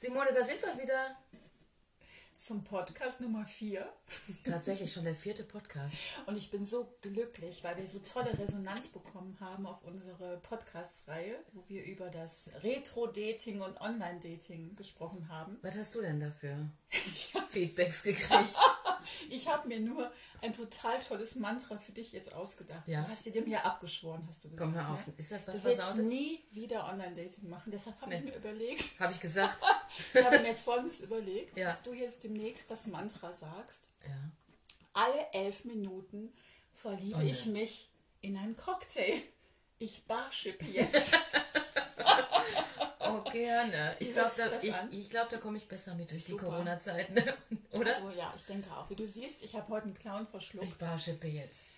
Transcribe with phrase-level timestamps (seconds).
[0.00, 1.16] Simone, da sind wir wieder.
[2.40, 3.84] Zum Podcast Nummer 4.
[4.44, 6.22] Tatsächlich schon der vierte Podcast.
[6.26, 11.34] Und ich bin so glücklich, weil wir so tolle Resonanz bekommen haben auf unsere Podcast-Reihe,
[11.52, 15.58] wo wir über das Retro-Dating und Online-Dating gesprochen haben.
[15.62, 16.70] Was hast du denn dafür?
[17.50, 18.56] Feedbacks gekriegt.
[19.30, 20.10] Ich habe mir nur
[20.42, 22.86] ein total tolles Mantra für dich jetzt ausgedacht.
[22.86, 23.02] Ja.
[23.02, 24.70] Du hast dir dem ja abgeschworen, hast du gesagt.
[24.70, 25.06] Komm, hör auf.
[25.06, 25.14] Ne?
[25.16, 26.06] Ist das was Du willst Versautes?
[26.08, 27.70] nie wieder Online-Dating machen.
[27.70, 28.30] Deshalb habe ich Nee.
[28.32, 29.62] mir überlegt, Habe ich gesagt.
[30.14, 31.68] ich habe mir jetzt folgendes überlegt, Ja.
[31.68, 33.84] dass du jetzt demnächst das Mantra sagst.
[34.06, 34.30] Ja.
[34.92, 36.32] Alle elf Minuten
[36.74, 37.88] verliebe Oh, ich mich
[38.20, 39.20] in einen Cocktail.
[39.78, 41.16] Ich barschippe jetzt.
[43.10, 43.96] Oh, gerne.
[44.00, 46.44] Ich glaube, da, ich, ich glaub, da komme ich besser mit durch Super.
[46.44, 47.08] die Corona-Zeit.
[47.10, 47.24] Ne?
[47.70, 47.96] Oder?
[47.96, 48.90] Also ja, ich denke auch.
[48.90, 50.66] Wie du siehst, ich habe heute einen Clown verschluckt.
[50.66, 51.68] Ich barschippe jetzt.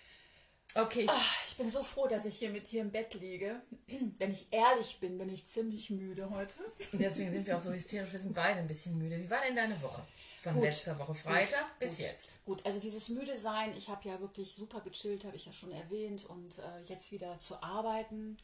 [0.75, 3.61] Okay, ich, Ah, ich bin so froh, dass ich hier mit dir im Bett liege.
[4.17, 6.55] Wenn ich ehrlich bin, bin ich ziemlich müde heute.
[6.91, 8.11] und deswegen sind wir auch so hysterisch.
[8.11, 9.17] Wir sind beide ein bisschen müde.
[9.17, 10.05] Wie war denn deine Woche?
[10.41, 10.63] Von Gut.
[10.63, 12.05] letzter Woche Freitag Gut, bis gut.
[12.05, 12.45] jetzt.
[12.45, 15.71] Gut, also dieses müde sein, ich habe ja wirklich super gechillt, habe ich ja schon
[15.71, 16.25] erwähnt.
[16.25, 18.37] Und äh, jetzt wieder zu arbeiten,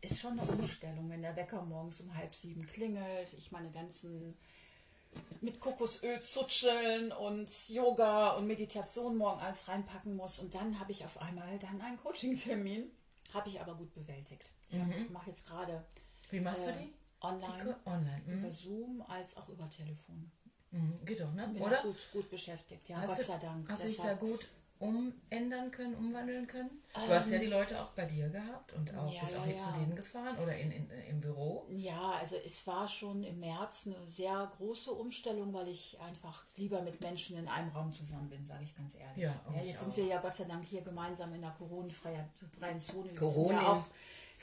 [0.00, 3.32] ist schon eine Umstellung, wenn der Wecker morgens um halb sieben klingelt.
[3.38, 4.36] Ich meine ganzen
[5.40, 10.40] mit Kokosöl zutscheln und Yoga und Meditation morgen alles reinpacken muss.
[10.40, 12.90] Und dann habe ich auf einmal dann einen Coaching-Termin.
[13.32, 14.44] Habe ich aber gut bewältigt.
[14.70, 15.84] Ich mache jetzt gerade
[16.30, 16.92] Wie machst äh, du die?
[17.20, 18.22] online, Online.
[18.26, 18.38] Mhm.
[18.40, 20.32] über Zoom als auch über Telefon.
[20.74, 21.04] Mhm.
[21.04, 21.48] Geht doch, ne?
[21.48, 21.82] Bin Oder?
[21.82, 23.68] Gut, gut beschäftigt, ja, Hast Gott sei Dank.
[23.68, 24.46] Hast du dich da gut
[24.80, 26.82] umändern können, umwandeln können?
[26.92, 29.46] Du hast ja die Leute auch bei dir gehabt und auch Ja, bist auch ja,
[29.46, 29.62] hier ja.
[29.62, 31.64] zu denen gefahren oder in, in, im Büro.
[31.70, 36.82] Ja, also es war schon im März eine sehr große Umstellung, weil ich einfach lieber
[36.82, 39.24] mit Menschen in einem Raum zusammen bin, sage ich ganz ehrlich.
[39.24, 39.82] Ja, auch ich jetzt auch.
[39.84, 43.14] sind wir ja Gott sei Dank hier gemeinsam in der Corona-freien freien Zone.
[43.14, 43.62] Corona.
[43.62, 43.84] ja auch,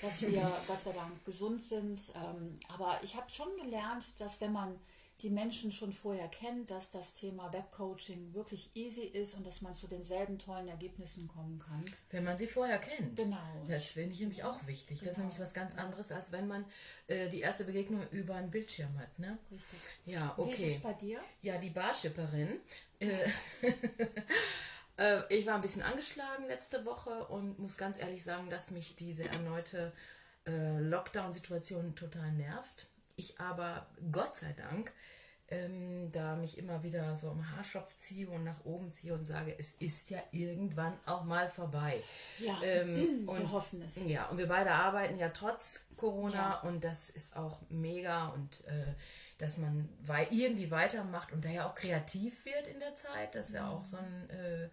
[0.02, 2.00] dass wir Gott sei Dank gesund sind.
[2.16, 4.80] Ähm, aber ich habe schon gelernt, dass wenn man
[5.22, 9.74] die Menschen schon vorher kennt, dass das Thema Webcoaching wirklich easy ist und dass man
[9.76, 11.86] zu denselben tollen Ergebnissen kommen kann.
[12.10, 13.16] Wenn man sie vorher kennt.
[13.16, 13.38] Genau.
[13.68, 15.00] Das finde ich nämlich auch wichtig.
[15.00, 16.66] Das ist nämlich was ganz anderes, als wenn man
[17.08, 19.20] äh, die erste Begegnung über einen Bildschirm hat.
[19.20, 19.38] Ne?
[19.52, 19.80] Richtig.
[20.06, 20.74] Ja, Wie ist okay.
[20.76, 21.20] es bei dir?
[21.42, 22.60] Ja, die Barschipperin.
[23.00, 23.08] Äh,
[24.98, 28.96] äh, ich war ein bisschen angeschlagen letzte Woche und muss ganz ehrlich sagen, dass mich
[28.96, 29.94] diese erneute
[30.48, 32.88] äh, Lockdown-Situation total nervt.
[33.16, 34.92] Ich aber, Gott sei Dank,
[35.50, 39.54] ähm, da mich immer wieder so am Haarschopf ziehe und nach oben ziehe und sage,
[39.60, 42.02] es ist ja irgendwann auch mal vorbei.
[42.40, 42.96] Ja, Ähm,
[43.26, 43.98] wir und- hoffen es.
[44.08, 46.60] Ja, und wir beide arbeiten ja trotz Corona Ja.
[46.62, 48.94] und das ist auch mega und äh,
[49.40, 49.90] dass man
[50.30, 53.36] irgendwie weitermacht und daher auch kreativ wird in der Zeit.
[53.36, 54.70] Das ist ja auch so ein, äh,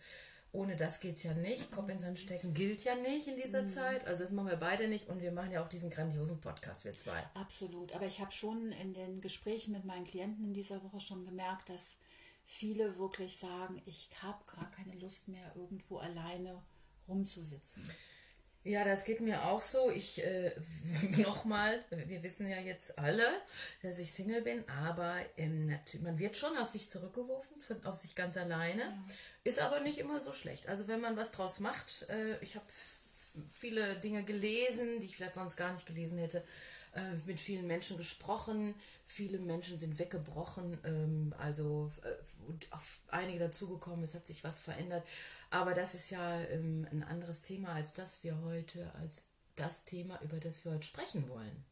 [0.59, 1.71] ohne das geht's ja nicht.
[1.71, 4.07] Kopf in Sand stecken gilt ja nicht in dieser Zeit.
[4.07, 6.95] Also das machen wir beide nicht und wir machen ja auch diesen grandiosen Podcast, wir
[6.95, 7.23] zwei.
[7.35, 7.93] Absolut.
[7.93, 11.69] Aber ich habe schon in den Gesprächen mit meinen Klienten in dieser Woche schon gemerkt,
[11.69, 11.99] dass
[12.45, 16.61] viele wirklich sagen, ich habe gar keine Lust mehr, irgendwo alleine
[17.07, 17.89] rumzusitzen.
[18.65, 19.91] Ja, das geht mir auch so.
[19.91, 20.53] Ich, äh,
[21.17, 23.27] nochmal, wir wissen ja jetzt alle,
[23.83, 28.15] dass ich Single bin, aber ähm, man wird schon auf sich zurückgeworfen, für- auf sich
[28.15, 28.93] ganz alleine.
[29.45, 30.69] Ist aber nicht immer so schlecht.
[30.69, 32.67] Also wenn man was draus macht, äh, ich habe
[33.49, 36.43] viele Dinge gelesen, die ich vielleicht sonst gar nicht gelesen hätte,
[36.95, 38.75] äh, mit vielen Menschen gesprochen,
[39.07, 45.07] viele Menschen sind weggebrochen, ähm, also äh, auf einige dazugekommen, es hat sich was verändert.
[45.51, 49.23] Aber das ist ja ähm, ein anderes Thema als das wir heute, als
[49.57, 51.65] das Thema, über das wir heute sprechen wollen.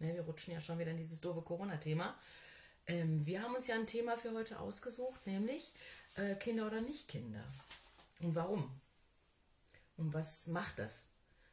[0.00, 2.18] Ne, wir rutschen ja schon wieder in dieses doofe Corona-Thema.
[2.86, 5.74] Ähm, wir haben uns ja ein Thema für heute ausgesucht, nämlich
[6.16, 7.44] äh, Kinder oder nicht Kinder.
[8.20, 8.80] Und warum?
[9.96, 11.06] Und was macht das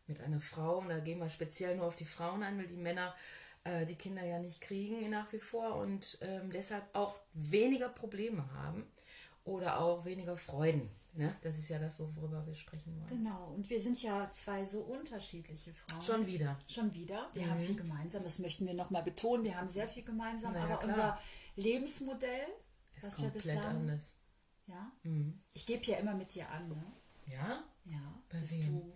[0.07, 0.77] mit einer Frau?
[0.77, 3.13] Und da gehen wir speziell nur auf die Frauen ein, weil die Männer
[3.65, 8.49] äh, die Kinder ja nicht kriegen nach wie vor und ähm, deshalb auch weniger Probleme
[8.53, 8.87] haben
[9.43, 10.89] oder auch weniger Freuden.
[11.13, 11.35] Ne?
[11.41, 13.07] Das ist ja das, worüber wir sprechen wollen.
[13.07, 13.53] Genau.
[13.53, 16.03] Und wir sind ja zwei so unterschiedliche Frauen.
[16.03, 16.57] Schon wieder.
[16.67, 17.29] Schon wieder.
[17.33, 18.23] Wir haben viel gemeinsam.
[18.23, 19.43] Das möchten wir nochmal betonen.
[19.43, 20.53] Wir haben sehr viel gemeinsam.
[20.53, 20.89] Na ja, aber klar.
[20.89, 21.19] unser
[21.55, 22.47] Lebensmodell,
[22.97, 24.15] Ist was komplett bislang, anders.
[24.67, 24.91] ja,
[25.53, 26.83] ich gebe ja immer mit dir an, ne?
[27.31, 27.63] Ja?
[27.85, 28.93] Ja, Bei dass wem?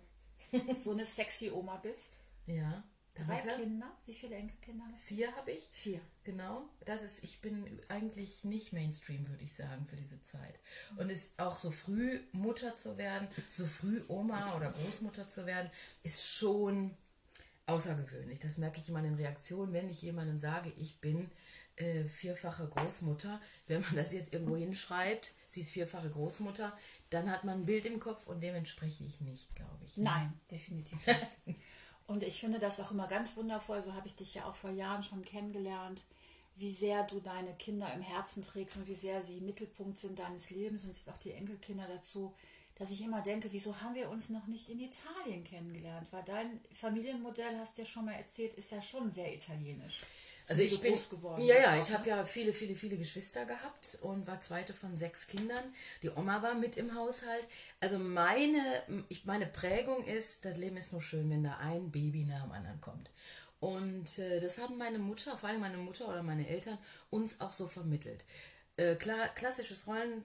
[0.52, 2.20] du so eine sexy Oma bist.
[2.46, 2.84] Ja.
[3.14, 3.62] Drei Danke.
[3.62, 3.90] Kinder.
[4.06, 4.84] Wie viele Enkelkinder?
[4.96, 5.68] Vier habe ich.
[5.72, 6.00] Vier.
[6.24, 10.58] Genau, das ist, ich bin eigentlich nicht Mainstream, würde ich sagen, für diese Zeit.
[10.96, 15.70] Und es auch so früh Mutter zu werden, so früh Oma oder Großmutter zu werden,
[16.02, 16.96] ist schon
[17.66, 18.38] außergewöhnlich.
[18.38, 21.30] Das merke ich immer in den Reaktionen, wenn ich jemandem sage, ich bin
[21.76, 23.40] äh, vierfache Großmutter.
[23.66, 26.76] Wenn man das jetzt irgendwo hinschreibt, sie ist vierfache Großmutter,
[27.10, 29.96] dann hat man ein Bild im Kopf und dem entspreche ich nicht, glaube ich.
[29.96, 31.18] Nein, definitiv nicht.
[32.12, 34.68] Und ich finde das auch immer ganz wundervoll, so habe ich dich ja auch vor
[34.68, 36.02] Jahren schon kennengelernt,
[36.56, 40.50] wie sehr du deine Kinder im Herzen trägst und wie sehr sie Mittelpunkt sind deines
[40.50, 42.34] Lebens und jetzt auch die Enkelkinder dazu,
[42.74, 46.06] dass ich immer denke, wieso haben wir uns noch nicht in Italien kennengelernt?
[46.10, 50.02] Weil dein Familienmodell, hast du ja schon mal erzählt, ist ja schon sehr italienisch.
[50.44, 53.98] So also ich bin geworden ja ja, ich habe ja viele viele viele Geschwister gehabt
[54.02, 55.64] und war zweite von sechs Kindern.
[56.02, 57.46] Die Oma war mit im Haushalt.
[57.80, 58.60] Also meine
[59.08, 62.52] ich, meine Prägung ist, das Leben ist nur schön, wenn da ein Baby nach dem
[62.52, 63.10] anderen kommt.
[63.60, 66.78] Und äh, das haben meine Mutter, vor allem meine Mutter oder meine Eltern,
[67.10, 68.24] uns auch so vermittelt.
[68.76, 70.24] Äh, klar, klassisches Rollending,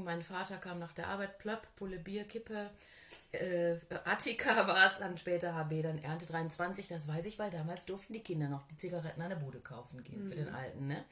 [0.00, 2.70] äh, mein Vater kam nach der Arbeit, plöpp, Pulle Bier, Kippe.
[3.32, 7.84] Äh, Attika war es, dann später HB, dann Ernte 23, das weiß ich, weil damals
[7.86, 10.28] durften die Kinder noch die Zigaretten an der Bude kaufen gehen mhm.
[10.28, 10.54] für den mhm.
[10.54, 10.86] Alten.
[10.86, 11.04] Ne?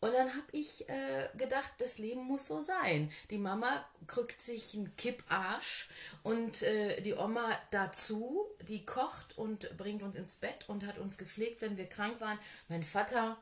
[0.00, 3.10] Und dann habe ich äh, gedacht, das Leben muss so sein.
[3.28, 5.88] Die Mama krückt sich einen Kipparsch
[6.22, 11.18] und äh, die Oma dazu, die kocht und bringt uns ins Bett und hat uns
[11.18, 12.38] gepflegt, wenn wir krank waren.
[12.68, 13.36] Mein Vater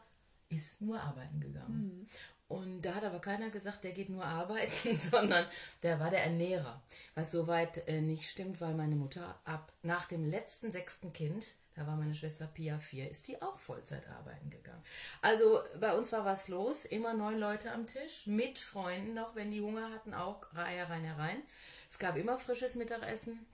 [0.48, 2.00] ist nur arbeiten gegangen.
[2.00, 2.08] Mhm.
[2.48, 5.46] Und da hat aber keiner gesagt, der geht nur arbeiten, sondern
[5.82, 6.82] der war der Ernährer.
[7.14, 11.44] Was soweit äh, nicht stimmt, weil meine Mutter ab nach dem letzten sechsten Kind
[11.78, 14.82] da war meine Schwester Pia 4, ist die auch Vollzeit arbeiten gegangen.
[15.22, 19.52] Also bei uns war was los, immer neun Leute am Tisch, mit Freunden noch, wenn
[19.52, 21.40] die Hunger hatten, auch Reihe rein herein.
[21.88, 23.46] Es gab immer frisches Mittagessen.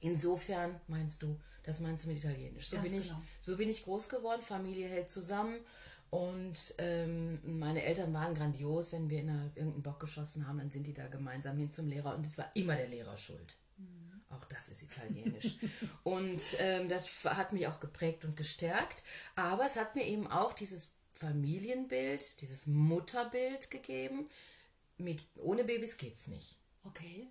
[0.00, 2.68] Insofern meinst du, das meinst du mit Italienisch.
[2.68, 3.20] So, bin ich, genau.
[3.42, 5.58] so bin ich groß geworden, Familie hält zusammen.
[6.10, 10.70] Und ähm, meine Eltern waren grandios, wenn wir in einer, irgendeinen Bock geschossen haben, dann
[10.70, 13.56] sind die da gemeinsam hin zum Lehrer und es war immer der Lehrer schuld.
[14.30, 15.56] Auch das ist italienisch.
[16.02, 19.02] und ähm, das hat mich auch geprägt und gestärkt.
[19.36, 24.26] Aber es hat mir eben auch dieses Familienbild, dieses Mutterbild gegeben.
[24.98, 26.58] Mit, ohne Babys geht's nicht.
[26.84, 27.28] Okay.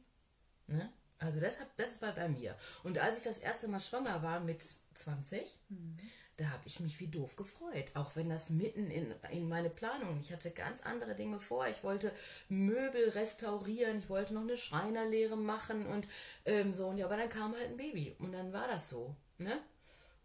[0.67, 0.91] Ne?
[1.19, 2.55] Also das, das war bei mir.
[2.83, 4.63] Und als ich das erste Mal schwanger war mit
[4.93, 5.97] 20, mhm
[6.37, 7.91] da habe ich mich wie doof gefreut.
[7.95, 10.19] Auch wenn das mitten in, in meine Planung.
[10.21, 11.67] Ich hatte ganz andere Dinge vor.
[11.67, 12.11] Ich wollte
[12.47, 16.07] Möbel restaurieren, ich wollte noch eine Schreinerlehre machen und
[16.45, 16.87] ähm, so.
[16.87, 19.15] Und ja, aber dann kam halt ein Baby und dann war das so.
[19.39, 19.59] Ne?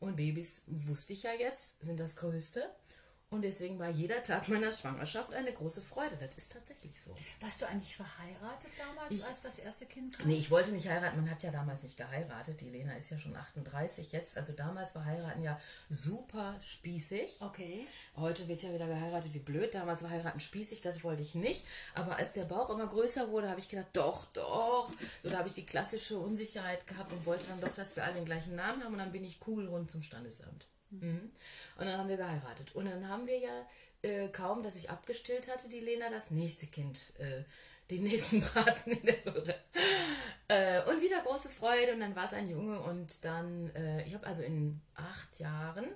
[0.00, 2.68] Und Babys, wusste ich ja jetzt, sind das Größte.
[3.32, 6.18] Und deswegen war jeder Tag meiner Schwangerschaft eine große Freude.
[6.20, 7.14] Das ist tatsächlich so.
[7.40, 10.26] Warst du eigentlich verheiratet damals, ich, als das erste Kind kam?
[10.26, 11.16] Nee, ich wollte nicht heiraten.
[11.16, 12.60] Man hat ja damals nicht geheiratet.
[12.60, 14.36] Die Lena ist ja schon 38 jetzt.
[14.36, 15.58] Also damals war heiraten ja
[15.88, 17.40] super spießig.
[17.40, 17.86] Okay.
[18.16, 19.74] Heute wird ja wieder geheiratet wie blöd.
[19.74, 21.64] Damals war heiraten spießig, das wollte ich nicht.
[21.94, 24.92] Aber als der Bauch immer größer wurde, habe ich gedacht, doch, doch.
[25.22, 28.16] So, da habe ich die klassische Unsicherheit gehabt und wollte dann doch, dass wir alle
[28.16, 28.92] den gleichen Namen haben.
[28.92, 30.66] Und dann bin ich cool rund zum Standesamt.
[31.00, 31.30] Mhm.
[31.78, 32.74] Und dann haben wir geheiratet.
[32.74, 33.66] Und dann haben wir ja
[34.02, 37.44] äh, kaum, dass ich abgestillt hatte, die Lena, das nächste Kind, äh,
[37.90, 39.54] den nächsten Braten in der Röhre.
[40.48, 41.94] Äh, und wieder große Freude.
[41.94, 42.80] Und dann war es ein Junge.
[42.80, 45.86] Und dann, äh, ich habe also in acht Jahren,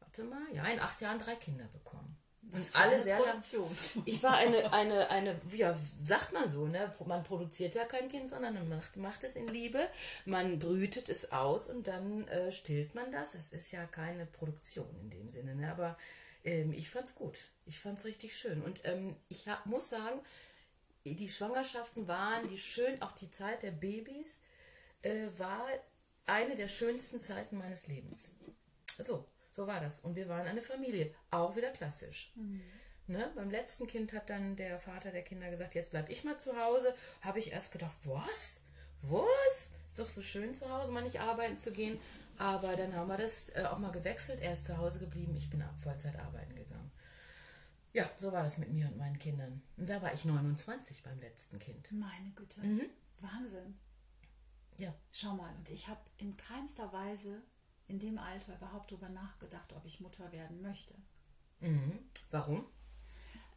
[0.00, 2.21] warte mal, ja, in acht Jahren drei Kinder bekommen.
[2.50, 3.42] Und alle sehr lang.
[4.04, 6.92] Ich war eine, eine, eine, ja, sagt man so, ne?
[7.06, 9.88] Man produziert ja kein Kind, sondern man macht, macht es in Liebe,
[10.26, 13.34] man brütet es aus und dann äh, stillt man das.
[13.34, 15.70] Es ist ja keine Produktion in dem Sinne, ne?
[15.70, 15.96] Aber
[16.44, 17.38] ähm, ich fand's gut.
[17.66, 18.62] Ich fand's richtig schön.
[18.62, 20.20] Und ähm, ich hab, muss sagen,
[21.04, 24.40] die Schwangerschaften waren die schön, auch die Zeit der Babys
[25.02, 25.66] äh, war
[26.26, 28.30] eine der schönsten Zeiten meines Lebens.
[28.98, 30.00] So, so war das.
[30.00, 31.14] Und wir waren eine Familie.
[31.30, 32.32] Auch wieder klassisch.
[32.34, 32.62] Mhm.
[33.06, 33.30] Ne?
[33.36, 36.56] Beim letzten Kind hat dann der Vater der Kinder gesagt, jetzt bleib ich mal zu
[36.56, 36.94] Hause.
[37.20, 38.62] Habe ich erst gedacht, was?
[39.02, 39.72] Was?
[39.88, 42.00] Ist doch so schön zu Hause, mal nicht arbeiten zu gehen.
[42.38, 44.40] Aber dann haben wir das äh, auch mal gewechselt.
[44.40, 46.90] Er ist zu Hause geblieben, ich bin ab Vollzeit arbeiten gegangen.
[47.92, 49.60] Ja, so war das mit mir und meinen Kindern.
[49.76, 51.92] Und da war ich 29 beim letzten Kind.
[51.92, 52.60] Meine Güte.
[52.62, 52.86] Mhm.
[53.20, 53.78] Wahnsinn.
[54.78, 54.94] Ja.
[55.10, 57.42] Schau mal, und ich habe in keinster Weise
[57.92, 60.94] in dem Alter überhaupt darüber nachgedacht, ob ich Mutter werden möchte.
[61.60, 61.98] Mhm.
[62.30, 62.64] Warum?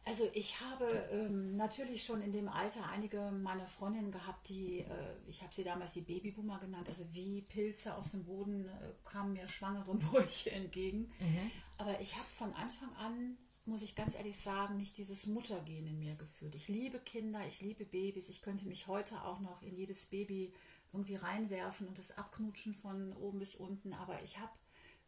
[0.04, 5.16] Also ich habe ähm, natürlich schon in dem Alter einige meiner Freundinnen gehabt, die, äh,
[5.26, 9.32] ich habe sie damals die Babyboomer genannt, also wie Pilze aus dem Boden äh, kamen
[9.32, 11.10] mir schwangere Bäuche entgegen.
[11.18, 11.50] Mhm.
[11.78, 15.98] Aber ich habe von Anfang an, muss ich ganz ehrlich sagen, nicht dieses Muttergehen in
[15.98, 16.54] mir gefühlt.
[16.54, 20.52] Ich liebe Kinder, ich liebe Babys, ich könnte mich heute auch noch in jedes Baby
[20.96, 23.92] irgendwie reinwerfen und das abknutschen von oben bis unten.
[23.92, 24.52] Aber ich habe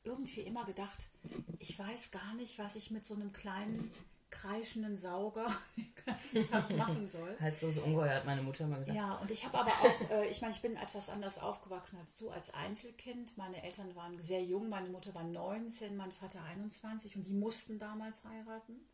[0.05, 1.09] irgendwie immer gedacht,
[1.59, 3.91] ich weiß gar nicht, was ich mit so einem kleinen
[4.31, 7.35] kreischenden Sauger den ganzen Tag machen soll.
[7.41, 8.95] Halslose Ungeheuer hat meine Mutter mal gesagt.
[8.97, 12.17] Ja, und ich habe aber auch, äh, ich meine, ich bin etwas anders aufgewachsen als
[12.17, 13.39] du, als Einzelkind.
[13.39, 17.79] Meine Eltern waren sehr jung, meine Mutter war 19, mein Vater 21 und die mussten
[17.79, 18.87] damals heiraten.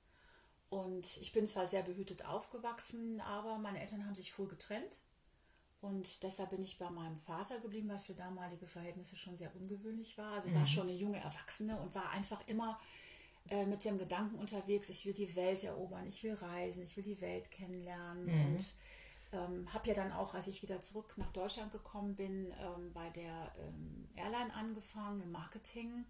[0.70, 5.00] Und ich bin zwar sehr behütet aufgewachsen, aber meine Eltern haben sich früh getrennt.
[5.84, 10.16] Und deshalb bin ich bei meinem Vater geblieben, was für damalige Verhältnisse schon sehr ungewöhnlich
[10.16, 10.32] war.
[10.32, 10.54] Also mhm.
[10.54, 12.80] war schon eine junge Erwachsene und war einfach immer
[13.50, 17.04] äh, mit dem Gedanken unterwegs, ich will die Welt erobern, ich will reisen, ich will
[17.04, 18.46] die Welt kennenlernen Mhm.
[18.46, 18.74] und
[19.32, 23.10] ähm, habe ja dann auch, als ich wieder zurück nach Deutschland gekommen bin, ähm, bei
[23.10, 26.06] der ähm, Airline angefangen im Marketing.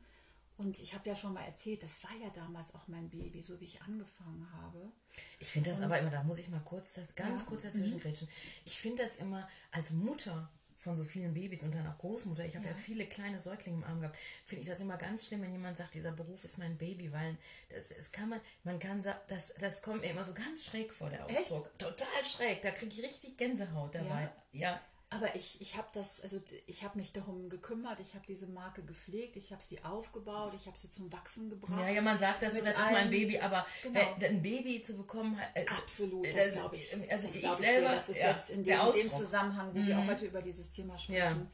[0.57, 3.61] Und ich habe ja schon mal erzählt, das war ja damals auch mein Baby, so
[3.61, 4.93] wie ich angefangen habe.
[5.41, 7.47] Ich finde das aber immer, da muss ich mal kurz, ganz Ja.
[7.49, 8.29] kurz dazwischen grätschen.
[8.65, 12.55] Ich finde das immer als Mutter von so vielen Babys und dann auch Großmutter, ich
[12.57, 12.73] habe ja.
[12.73, 12.77] Ja.
[12.77, 15.95] viele kleine Säuglinge im Arm gehabt, finde ich das immer ganz schlimm, wenn jemand sagt,
[15.95, 17.39] dieser Beruf ist mein Baby, weil
[17.71, 20.93] das, das kann man, man kann sagen, das, das kommt mir immer so ganz schräg
[20.93, 21.41] vor, der Echt?
[21.51, 21.77] Ausdruck.
[21.79, 24.31] Total schräg, da kriege ich richtig Gänsehaut dabei.
[24.53, 24.79] Ja.
[25.15, 28.83] Aber ich, ich habe das, also ich habe mich darum gekümmert, ich habe diese Marke
[28.83, 31.81] gepflegt, ich habe sie aufgebaut, ich habe sie zum Wachsen gebracht.
[31.81, 34.01] Ja, ja, man sagt das das ist mein Baby, aber Genau.
[34.01, 36.93] äh, ein Baby zu bekommen, äh, Absolut, das, das- glaube ich.
[37.13, 37.95] also das ich selber, dir.
[37.95, 39.05] das ist ja, jetzt in dem, dem.
[39.07, 39.11] Mhm.
[39.11, 41.17] Zusammenhang, wo wir auch heute über dieses Thema sprechen.
[41.41, 41.47] Ja.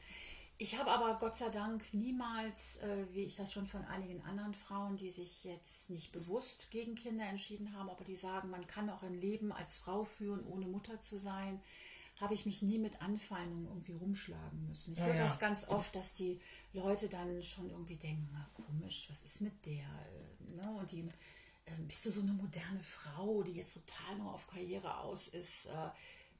[0.62, 4.52] Ich habe aber Gott sei Dank niemals, äh, wie ich das schon von einigen anderen
[4.52, 8.90] Frauen, die sich jetzt nicht bewusst gegen Kinder entschieden haben, aber die sagen, man kann
[8.90, 11.62] auch ein Leben als Frau führen, ohne Mutter zu sein,
[12.20, 14.92] habe ich mich nie mit Anfeindungen irgendwie rumschlagen müssen.
[14.92, 15.24] Ich Ja, höre ja.
[15.24, 16.40] das ganz oft, dass die
[16.72, 19.84] Leute dann schon irgendwie denken, na, komisch, was ist mit der?
[19.84, 20.70] äh, Ne?
[20.78, 21.00] Und die,
[21.66, 25.66] ähm, bist du so eine moderne Frau, die jetzt total nur auf Karriere aus ist?
[25.66, 25.90] Äh,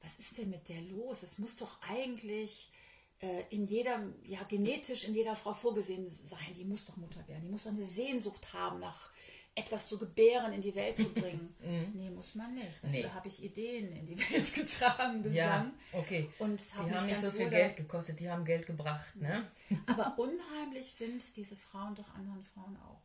[0.01, 1.23] was ist denn mit der los?
[1.23, 2.71] Es muss doch eigentlich
[3.19, 6.53] äh, in jedem, ja, genetisch in jeder Frau vorgesehen sein.
[6.57, 7.43] Die muss doch Mutter werden.
[7.45, 9.09] Die muss doch eine Sehnsucht haben nach
[9.53, 11.53] etwas zu gebären, in die Welt zu bringen.
[11.93, 12.67] nee, muss man nicht.
[12.81, 13.09] Dafür Nee.
[13.09, 15.73] habe ich Ideen in die Welt getragen bislang.
[15.93, 16.29] Ja, okay.
[16.39, 19.51] Und die hab mich haben nicht so viel Geld gekostet, die haben Geld gebracht, ne?
[19.87, 23.01] aber unheimlich sind diese Frauen doch anderen Frauen auch.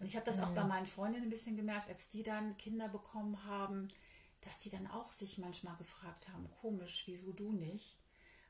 [0.00, 2.88] Und ich habe das auch bei meinen Freundinnen ein bisschen gemerkt, als die dann Kinder
[2.88, 3.88] bekommen haben,
[4.40, 7.98] dass die dann auch sich manchmal gefragt haben, komisch, wieso du nicht?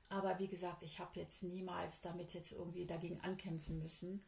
[0.08, 4.24] Aber wie gesagt, ich habe jetzt niemals damit jetzt irgendwie dagegen ankämpfen müssen,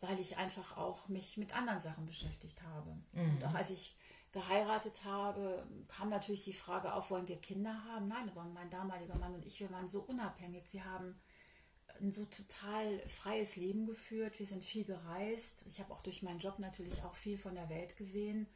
[0.00, 2.96] weil ich einfach auch mich mit anderen Sachen beschäftigt habe.
[3.12, 3.96] Und auch als ich
[4.32, 8.08] geheiratet habe, kam natürlich die Frage auf, wollen wir Kinder haben?
[8.08, 10.64] Nein, aber mein damaliger Mann und ich, wir waren so unabhängig.
[10.72, 11.20] Wir haben
[12.00, 14.38] ein so total freies Leben geführt.
[14.38, 15.64] Wir sind viel gereist.
[15.66, 18.46] Ich habe auch durch meinen Job natürlich auch viel von der Welt gesehen,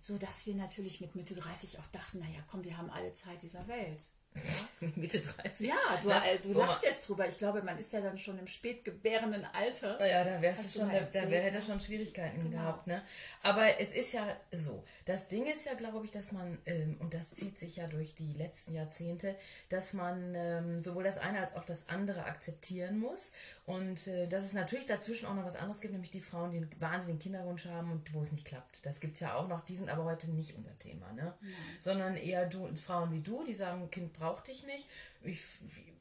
[0.00, 3.42] so dass wir natürlich mit Mitte 30 auch dachten, naja, komm, wir haben alle Zeit
[3.42, 4.02] dieser Welt.
[4.96, 5.68] Mitte 30.
[5.68, 6.14] Ja, du, Ne?
[6.32, 7.28] äh, du lachst jetzt drüber.
[7.28, 10.04] Ich glaube, man ist ja dann schon im spätgebärenden Alter.
[10.06, 11.66] Ja, da wärst Hast du schon, da, da wär, hätte er ne?
[11.66, 12.50] schon Schwierigkeiten Genau.
[12.56, 13.02] gehabt, ne?
[13.42, 14.84] Aber es ist ja so.
[15.04, 18.14] Das Ding ist ja, glaube ich, dass man, ähm, und das zieht sich ja durch
[18.14, 19.34] die letzten Jahrzehnte,
[19.68, 23.32] dass man ähm, sowohl das eine als auch das andere akzeptieren muss.
[23.66, 26.58] Und äh, dass es natürlich dazwischen auch noch was anderes gibt, nämlich die Frauen, die
[26.58, 28.78] einen wahnsinnigen Kinderwunsch haben und wo es nicht klappt.
[28.86, 31.34] Das gibt es ja auch noch, die sind aber heute nicht unser Thema, ne?
[31.80, 34.86] Sondern eher du, Frauen wie du, die sagen, Kind braucht dich nicht.
[35.24, 35.40] Ich,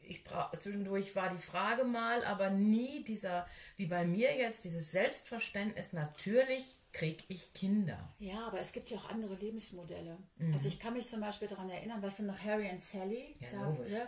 [0.04, 3.48] ich bra zwischendurch war die Frage mal, aber nie dieser,
[3.78, 8.14] wie bei mir jetzt, dieses Selbstverständnis, natürlich kriege ich Kinder.
[8.20, 10.18] Ja, aber es gibt ja auch andere Lebensmodelle.
[10.54, 13.36] Also ich kann mich zum Beispiel daran erinnern, weißt du noch Harry und Sally?
[13.40, 13.92] Ja, Da- logisch.
[13.92, 14.08] ja,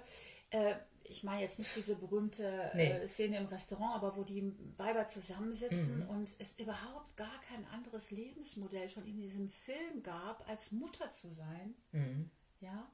[0.60, 2.90] äh, ich meine jetzt nicht diese berühmte Nee.
[2.90, 8.12] äh, Szene im Restaurant, aber wo die Weiber zusammensitzen und es überhaupt gar kein anderes
[8.12, 11.76] Lebensmodell schon in diesem Film gab, als Mutter zu sein.
[12.62, 12.90] Ja.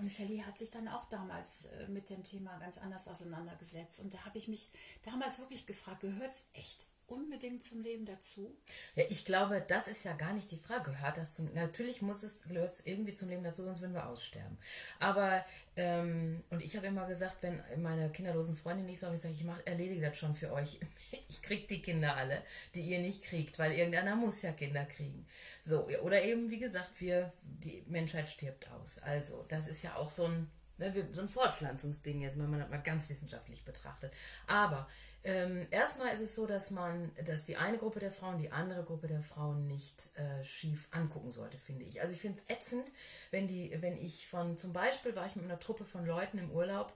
[0.00, 4.00] Und Sally hat sich dann auch damals äh, mit dem Thema ganz anders auseinandergesetzt.
[4.00, 4.70] Und da habe ich mich
[5.04, 8.56] damals wirklich gefragt, gehört es echt unbedingt zum Leben dazu?
[8.94, 10.92] Ja, ich glaube, das ist ja gar nicht die Frage.
[10.92, 11.52] Gehört das zum.
[11.54, 14.56] Natürlich muss es, gehört es irgendwie zum Leben dazu, sonst würden wir aussterben.
[14.98, 15.44] Aber,
[15.76, 19.34] ähm, und ich habe immer gesagt, wenn meine kinderlosen Freunde nicht so haben, ich sage,
[19.34, 20.78] ich mach, erledige das schon für euch.
[21.28, 22.42] Ich krieg die Kinder alle,
[22.74, 25.26] die ihr nicht kriegt, weil irgendeiner muss ja Kinder kriegen.
[25.64, 28.98] So, oder eben, wie gesagt, wir, die Menschheit stirbt aus.
[29.02, 32.68] Also, das ist ja auch so ein, ne, so ein Fortpflanzungsding jetzt, wenn man das
[32.68, 34.12] mal ganz wissenschaftlich betrachtet.
[34.46, 34.88] Aber
[35.22, 38.84] ähm, erstmal ist es so, dass man, dass die eine Gruppe der Frauen die andere
[38.84, 42.00] Gruppe der Frauen nicht äh, schief angucken sollte, finde ich.
[42.00, 42.90] Also ich finde es ätzend,
[43.30, 46.50] wenn die, wenn ich von, zum Beispiel war ich mit einer Truppe von Leuten im
[46.50, 46.94] Urlaub,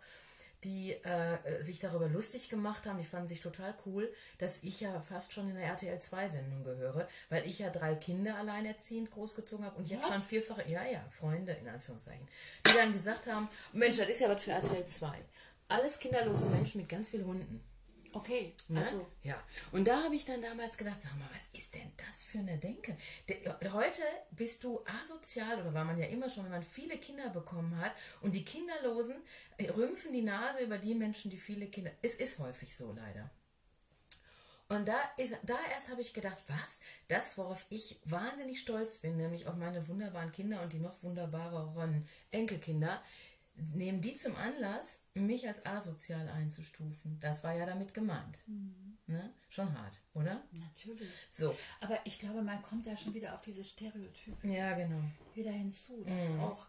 [0.65, 4.99] die äh, sich darüber lustig gemacht haben, die fanden sich total cool, dass ich ja
[5.01, 9.67] fast schon in der RTL 2 Sendung gehöre, weil ich ja drei Kinder alleinerziehend großgezogen
[9.67, 12.27] habe und jetzt schon vierfache, ja, ja, Freunde in Anführungszeichen,
[12.67, 15.13] die dann gesagt haben, Mensch, das ist ja was für RTL 2.
[15.69, 17.63] Alles kinderlose Menschen mit ganz vielen Hunden.
[18.15, 18.81] Okay, Ne?
[18.81, 19.43] also Ja,
[19.73, 22.57] und da habe ich dann damals gedacht, sag mal, was ist denn das für eine
[22.59, 22.97] Denke?
[23.29, 27.29] Der, heute bist du asozial, oder war man ja immer schon, wenn man viele Kinder
[27.31, 29.17] bekommen hat und die Kinderlosen
[29.59, 31.91] äh, rümpfen die Nase über die Menschen, die viele Kinder.
[32.03, 33.31] Es ist häufig so leider.
[34.69, 36.81] Und da, ist, da erst habe ich gedacht, was?
[37.09, 42.09] Das, worauf ich wahnsinnig stolz bin, nämlich auf meine wunderbaren Kinder und die noch wunderbareren
[42.31, 43.03] Enkelkinder,
[43.75, 47.19] nehmen die zum Anlass, mich als asozial einzustufen.
[47.21, 48.39] Das war ja damit gemeint.
[49.07, 49.33] Ne?
[49.49, 50.43] Schon hart, oder?
[50.53, 51.09] Natürlich.
[51.31, 51.55] So.
[51.81, 55.03] Aber ich glaube, man kommt da schon wieder auf diese Stereotype Ja, genau.
[55.35, 56.67] wieder hinzu, dass auch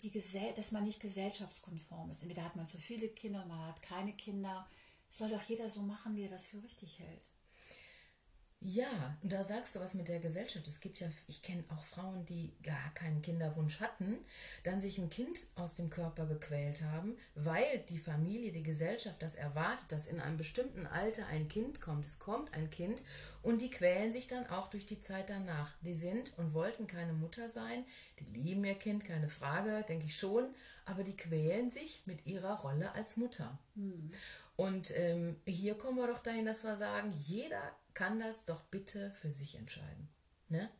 [0.00, 2.22] die Gesell dass man nicht gesellschaftskonform ist.
[2.22, 4.66] Entweder hat man zu viele Kinder, man hat keine Kinder.
[5.10, 7.31] Soll doch jeder so machen, wie er das für richtig hält.
[8.64, 10.68] Ja, und da sagst du was mit der Gesellschaft.
[10.68, 14.18] Es gibt ja, ich kenne auch Frauen, die gar keinen Kinderwunsch hatten,
[14.62, 19.34] dann sich ein Kind aus dem Körper gequält haben, weil die Familie, die Gesellschaft das
[19.34, 22.04] erwartet, dass in einem bestimmten Alter ein Kind kommt.
[22.04, 23.02] Es kommt ein Kind
[23.42, 25.72] und die quälen sich dann auch durch die Zeit danach.
[25.80, 27.84] Die sind und wollten keine Mutter sein,
[28.20, 30.54] die lieben ihr Kind, keine Frage, denke ich schon,
[30.84, 33.58] aber die quälen sich mit ihrer Rolle als Mutter.
[34.54, 39.10] Und ähm, hier kommen wir doch dahin, dass wir sagen, jeder kann das doch bitte
[39.12, 40.08] für sich entscheiden.
[40.48, 40.70] Ne?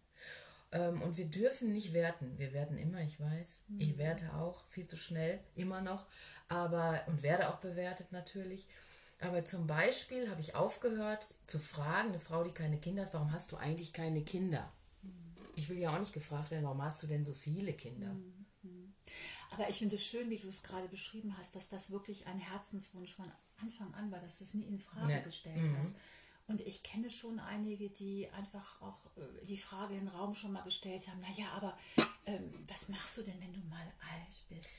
[0.73, 2.39] Ähm, und wir dürfen nicht werten.
[2.39, 3.65] Wir werten immer, ich weiß.
[3.79, 6.07] Ich werte auch viel zu schnell, immer noch.
[6.49, 8.67] Aber, und werde auch bewertet natürlich.
[9.21, 13.33] Aber zum Beispiel habe ich aufgehört zu fragen, eine Frau, die keine Kinder hat, warum
[13.33, 14.73] hast du eigentlich keine Kinder?
[15.55, 18.17] Ich will ja auch nicht gefragt werden, warum hast du denn so viele Kinder?
[19.51, 22.39] Aber ich finde es schön, wie du es gerade beschrieben hast, dass das wirklich ein
[22.39, 25.23] Herzenswunsch von Anfang an war, dass du es nie in Frage Ne.
[25.23, 25.93] gestellt hast.
[26.49, 30.53] Und ich kenne schon einige, die einfach auch äh, die Frage in den Raum schon
[30.53, 31.77] mal gestellt haben, naja, aber
[32.27, 34.71] ähm, was machst du denn, wenn du mal alt bist?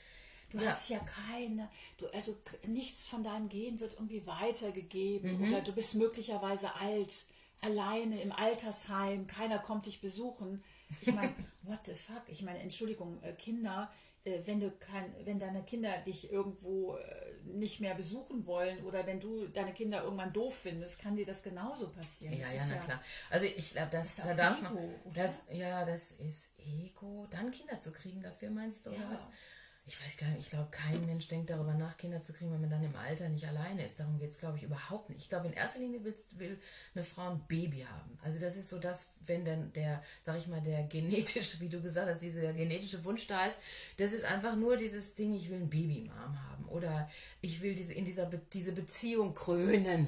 [0.52, 0.70] Du Ja.
[0.70, 5.48] hast ja keine, du, also nichts von deinem Gen wird irgendwie weitergegeben Mhm.
[5.48, 7.26] oder du bist möglicherweise alt,
[7.62, 10.64] alleine im Altersheim, keiner kommt dich besuchen.
[11.02, 12.22] Ich meine, what the fuck?
[12.28, 13.92] Ich meine, Entschuldigung, äh, Kinder,
[14.24, 19.20] wenn du kein, wenn deine Kinder dich irgendwo äh, nicht mehr besuchen wollen oder wenn
[19.20, 22.38] du deine Kinder irgendwann doof findest, kann dir das genauso passieren.
[22.38, 23.02] Ja, Das ja, na klar.
[23.30, 25.14] Also ich glaube, das, da darf man, Ego, oder?
[25.14, 29.12] das, ja, das ist Ego, dann Kinder zu kriegen dafür, meinst du, oder Ja.
[29.12, 29.30] was?
[29.86, 32.62] Ich weiß gar nicht, ich glaube, kein Mensch denkt darüber nach, Kinder zu kriegen, wenn
[32.62, 34.00] man dann im Alter nicht alleine ist.
[34.00, 35.22] Darum geht es, glaube ich, überhaupt nicht.
[35.22, 36.58] Ich glaube, in erster Linie willst, will
[36.96, 38.18] eine Frau ein Baby haben.
[38.24, 41.82] Also das ist so das, wenn dann der, sag ich mal, der genetische, wie du
[41.82, 43.62] gesagt hast, dieser genetische Wunsch da ist,
[43.98, 46.66] das ist einfach nur dieses Ding, ich will ein Baby im Arm haben.
[46.70, 47.10] Oder
[47.42, 50.08] ich will diese, in dieser Be diese Beziehung krönen.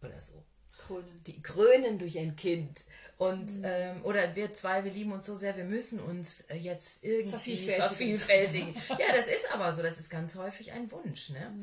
[0.00, 0.42] Oder so
[0.86, 1.22] Krönen.
[1.26, 2.84] die krönen durch ein Kind.
[3.18, 7.04] Und, ähm, oder wir zwei, wir lieben uns so sehr, wir müssen uns äh, jetzt
[7.04, 8.18] irgendwie Vervielfältigen.
[8.18, 8.74] vervielfältigen.
[8.98, 11.54] ja, das ist aber so, das ist ganz häufig ein Wunsch, ne?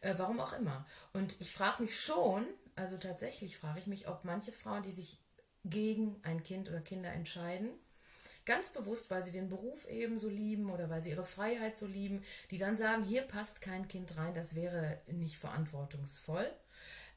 [0.00, 0.86] Äh, warum auch immer.
[1.12, 5.18] Und ich frage mich schon, also tatsächlich frage ich mich, ob manche Frauen, die sich
[5.64, 7.70] gegen ein Kind oder Kinder entscheiden,
[8.44, 11.86] ganz bewusst, weil sie den Beruf eben so lieben oder weil sie ihre Freiheit so
[11.86, 16.48] lieben, die dann sagen, hier passt kein Kind rein, das wäre nicht verantwortungsvoll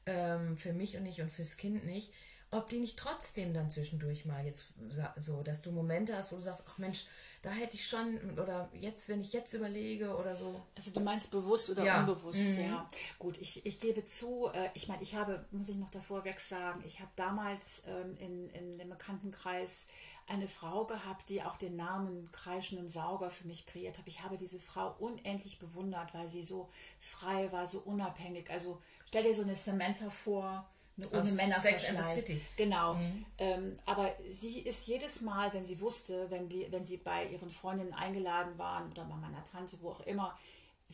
[0.06, 2.12] ähm, für mich und nicht und fürs Kind nicht,
[2.50, 4.66] ob die nicht trotzdem dann zwischendurch mal jetzt
[5.16, 7.06] so, dass du Momente hast, wo du sagst, ach Mensch,
[7.40, 10.60] da hätte ich schon, oder jetzt, wenn ich jetzt überlege oder so.
[10.76, 12.02] Also du meinst bewusst oder Ja.
[12.02, 12.08] Mhm.
[12.10, 12.86] unbewusst, ja.
[13.18, 16.38] Gut, ich, ich gebe zu, äh, ich meine, ich habe, muss ich noch davor weg
[16.38, 19.86] sagen, ich habe damals ähm, in, in dem Bekanntenkreis
[20.28, 24.06] eine Frau gehabt, die auch den Namen kreischenden Sauger für mich kreiert hat.
[24.06, 26.68] Ich habe diese Frau unendlich bewundert, weil sie so
[27.00, 28.50] frei war, so unabhängig.
[28.50, 28.80] Also
[29.12, 32.40] stell dir so eine Samantha vor, eine ohne Aus Männer Sex and the City.
[32.56, 32.96] Genau.
[33.36, 37.50] Ähm, aber sie ist jedes Mal, wenn sie wusste, wenn, wir, wenn sie bei ihren
[37.50, 40.38] Freundinnen eingeladen waren oder bei meiner Tante, wo auch immer,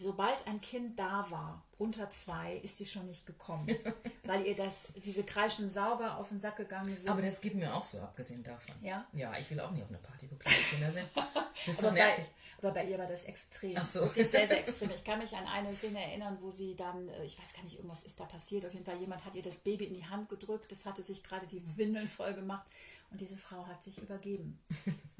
[0.00, 3.68] sobald ein Kind da war, unter zwei, ist sie schon nicht gekommen.
[4.24, 7.08] weil ihr das, diese kreischenden Sauger auf den Sack gegangen sind.
[7.08, 8.74] Aber das geht mir auch so, abgesehen davon.
[8.82, 9.06] Ja?
[9.12, 11.08] Ja, ich will auch nicht auf eine Party, wo kleine Kinder sind.
[11.66, 12.24] Das ist aber, nervig.
[12.60, 13.74] bei, aber bei ihr war das extrem.
[13.76, 14.02] Ach so.
[14.02, 14.90] Wirklich sehr, sehr extrem.
[14.94, 17.74] Ich kann mich an eine Szene erinnern, wo sie dann, äh, ich weiß gar nicht,
[17.74, 18.64] irgendwas ist da passiert.
[18.64, 20.70] Auf jeden Fall, jemand hat ihr das Baby in die Hand gedrückt.
[20.70, 22.64] Das hatte sich gerade die Windeln voll gemacht.
[23.10, 24.60] Und diese Frau hat sich übergeben.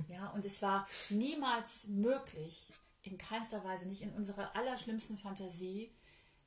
[0.09, 2.73] Ja, und es war niemals möglich,
[3.11, 5.93] in keinster Weise, nicht in unserer allerschlimmsten Fantasie,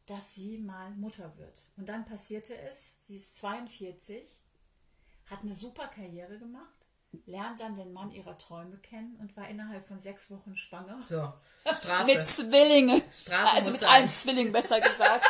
[0.05, 1.69] dass sie mal Mutter wird.
[1.77, 4.39] Und dann passierte es, sie ist 42,
[5.27, 6.80] hat eine super Karriere gemacht,
[7.25, 10.97] lernt dann den Mann ihrer Träume kennen und war innerhalb von sechs Wochen schwanger.
[11.07, 11.31] So,
[11.73, 12.05] Strafe.
[12.05, 13.01] Mit Zwillingen.
[13.13, 13.89] Strafe also mit sein.
[13.89, 15.25] einem Zwilling, besser gesagt.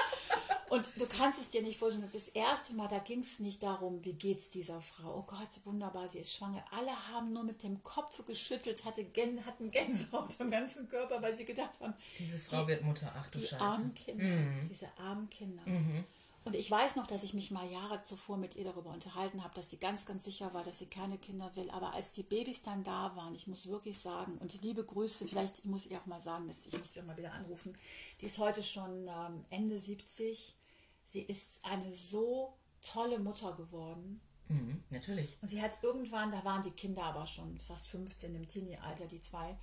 [0.69, 3.39] Und du kannst es dir nicht vorstellen, das ist das erste Mal, da ging es
[3.39, 5.17] nicht darum, wie geht's dieser Frau.
[5.17, 6.63] Oh Gott, wunderbar, sie ist schwanger.
[6.71, 11.35] Alle haben nur mit dem Kopf geschüttelt, hatte Gän hatten Gänsehaut am ganzen Körper, weil
[11.35, 13.61] sie gedacht haben, Diese Frau wird Mutter, ach du die Scheiße.
[13.61, 15.63] armen Kinder, diese armen Kinder.
[16.43, 19.53] Und ich weiß noch, dass ich mich mal Jahre zuvor mit ihr darüber unterhalten habe,
[19.53, 21.69] dass sie ganz, ganz sicher war, dass sie keine Kinder will.
[21.69, 25.65] Aber als die Babys dann da waren, ich muss wirklich sagen, und liebe Grüße, vielleicht
[25.65, 27.77] muss ich auch mal sagen, dass ich muss sie auch mal wieder anrufen,
[28.19, 30.55] die ist heute schon ähm, Ende 70.
[31.05, 34.19] Sie ist eine so tolle Mutter geworden.
[34.47, 35.37] Mhm, natürlich.
[35.41, 39.21] Und sie hat irgendwann, da waren die Kinder aber schon fast 15 im Teenie-Alter, die
[39.21, 39.55] zwei.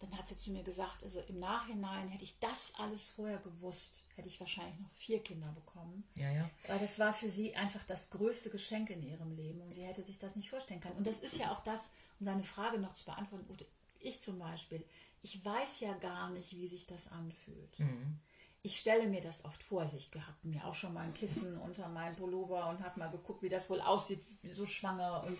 [0.00, 3.96] Dann hat sie zu mir gesagt, also im Nachhinein hätte ich das alles vorher gewusst,
[4.20, 6.04] hätte ich wahrscheinlich noch vier Kinder bekommen.
[6.14, 6.50] Ja, ja.
[6.68, 10.02] Weil das war für sie einfach das größte Geschenk in ihrem Leben und sie hätte
[10.02, 10.98] sich das nicht vorstellen können.
[10.98, 13.66] Und das ist ja auch das, um deine Frage noch zu beantworten, Ute,
[13.98, 14.84] ich zum Beispiel,
[15.22, 17.78] ich weiß ja gar nicht, wie sich das anfühlt.
[17.78, 18.18] Mhm.
[18.62, 21.56] Ich stelle mir das oft vor, also ich habe mir auch schon mal ein Kissen
[21.56, 25.24] unter meinen Pullover und habe mal geguckt, wie das wohl aussieht, so schwanger.
[25.24, 25.38] Und,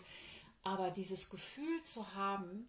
[0.62, 2.66] aber dieses Gefühl zu haben,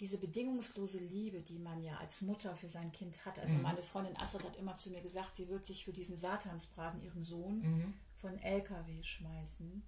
[0.00, 3.38] diese bedingungslose Liebe, die man ja als Mutter für sein Kind hat.
[3.38, 7.02] Also meine Freundin Astrid hat immer zu mir gesagt, sie wird sich für diesen Satansbraten,
[7.02, 9.82] ihren Sohn, von LKW schmeißen.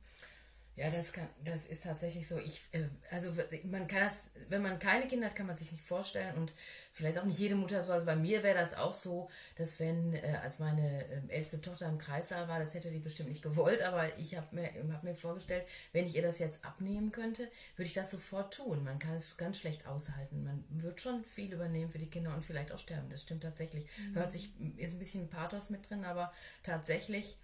[0.77, 2.39] Ja, das kann, das ist tatsächlich so.
[2.39, 3.33] Ich, äh, also
[3.65, 6.55] man kann das, wenn man keine Kinder hat, kann man sich nicht vorstellen und
[6.93, 7.93] vielleicht auch nicht jede Mutter so.
[7.93, 11.87] Also bei mir wäre das auch so, dass wenn, äh, als meine äh, älteste Tochter
[11.87, 15.15] im Kreissaal war, das hätte die bestimmt nicht gewollt, aber ich habe mir, hab mir
[15.15, 18.83] vorgestellt, wenn ich ihr das jetzt abnehmen könnte, würde ich das sofort tun.
[18.85, 20.45] Man kann es ganz schlecht aushalten.
[20.45, 23.11] Man wird schon viel übernehmen für die Kinder und vielleicht auch sterben.
[23.11, 23.87] Das stimmt tatsächlich.
[24.15, 27.37] Hört sich, ist ein bisschen Pathos mit drin, aber tatsächlich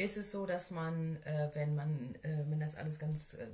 [0.00, 3.46] ist es so, dass man, äh, wenn man, äh, wenn das alles ganz äh,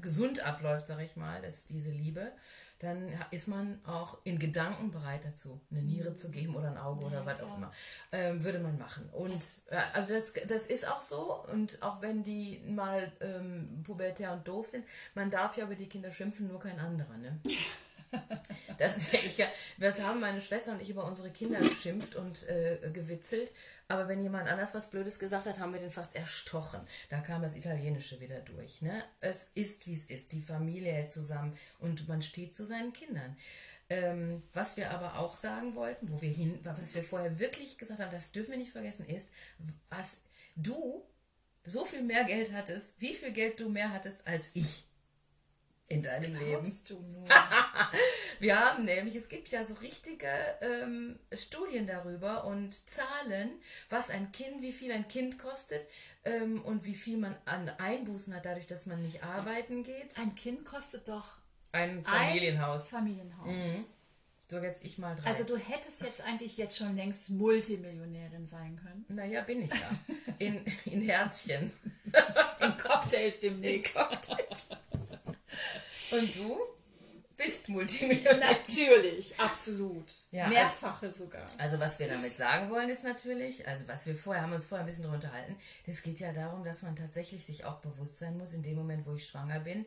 [0.00, 2.32] gesund abläuft, sag ich mal, dass diese Liebe,
[2.78, 7.06] dann ist man auch in Gedanken bereit dazu, eine Niere zu geben oder ein Auge
[7.06, 7.72] oder was auch immer.
[8.12, 9.08] Ähm, würde man machen.
[9.12, 11.42] Und äh, also das, das ist auch so.
[11.50, 15.88] Und auch wenn die mal ähm, pubertär und doof sind, man darf ja über die
[15.88, 17.40] Kinder schimpfen, nur kein anderer, ne?
[18.78, 22.78] Das, ich, ja- das haben meine Schwester und ich über unsere Kinder geschimpft und äh,
[22.92, 23.50] gewitzelt.
[23.88, 26.80] Aber wenn jemand anders was Blödes gesagt hat, haben wir den fast erstochen.
[27.08, 28.82] Da kam das Italienische wieder durch.
[28.82, 29.02] Ne?
[29.20, 30.32] Es ist, wie es ist.
[30.32, 33.36] Die Familie hält zusammen und man steht zu seinen Kindern.
[33.88, 38.00] Ähm, was wir aber auch sagen wollten, wo wir hin, was wir vorher wirklich gesagt
[38.00, 39.30] haben, das dürfen wir nicht vergessen, ist,
[39.88, 40.18] was
[40.56, 41.04] du
[41.64, 44.84] so viel mehr Geld hattest, wie viel Geld du mehr hattest als ich
[45.88, 46.72] in deinem Leben.
[46.88, 47.28] Du nur?
[48.40, 50.28] Wir haben nämlich, es gibt ja so richtige
[50.60, 53.50] ähm, Studien darüber und Zahlen,
[53.88, 55.86] was ein Kind, wie viel ein Kind kostet
[56.24, 60.18] ähm, und wie viel man an Einbußen hat, dadurch, dass man nicht arbeiten geht.
[60.18, 61.38] Ein Kind kostet doch
[61.72, 62.88] Ein ein Familienhaus.
[62.88, 63.48] Familienhaus.
[64.48, 65.28] So jetzt ich mal drei.
[65.28, 69.04] Also du hättest jetzt eigentlich jetzt schon längst Multimillionärin sein können.
[69.08, 69.90] naja, bin ich ja.
[70.38, 71.72] In, in Herzchen.
[72.60, 73.96] In Cocktails demnächst.
[76.10, 76.58] Und du
[77.36, 78.52] bist Multimillionär.
[78.52, 80.10] Natürlich, absolut.
[80.30, 81.44] Ja, Mehrfache sogar.
[81.58, 84.84] Also was wir damit sagen wollen ist natürlich, also was wir vorher haben uns vorher
[84.84, 85.56] ein bisschen darüber unterhalten,
[85.86, 89.06] das geht ja darum, dass man tatsächlich sich auch bewusst sein muss, in dem Moment,
[89.06, 89.84] wo ich schwanger bin,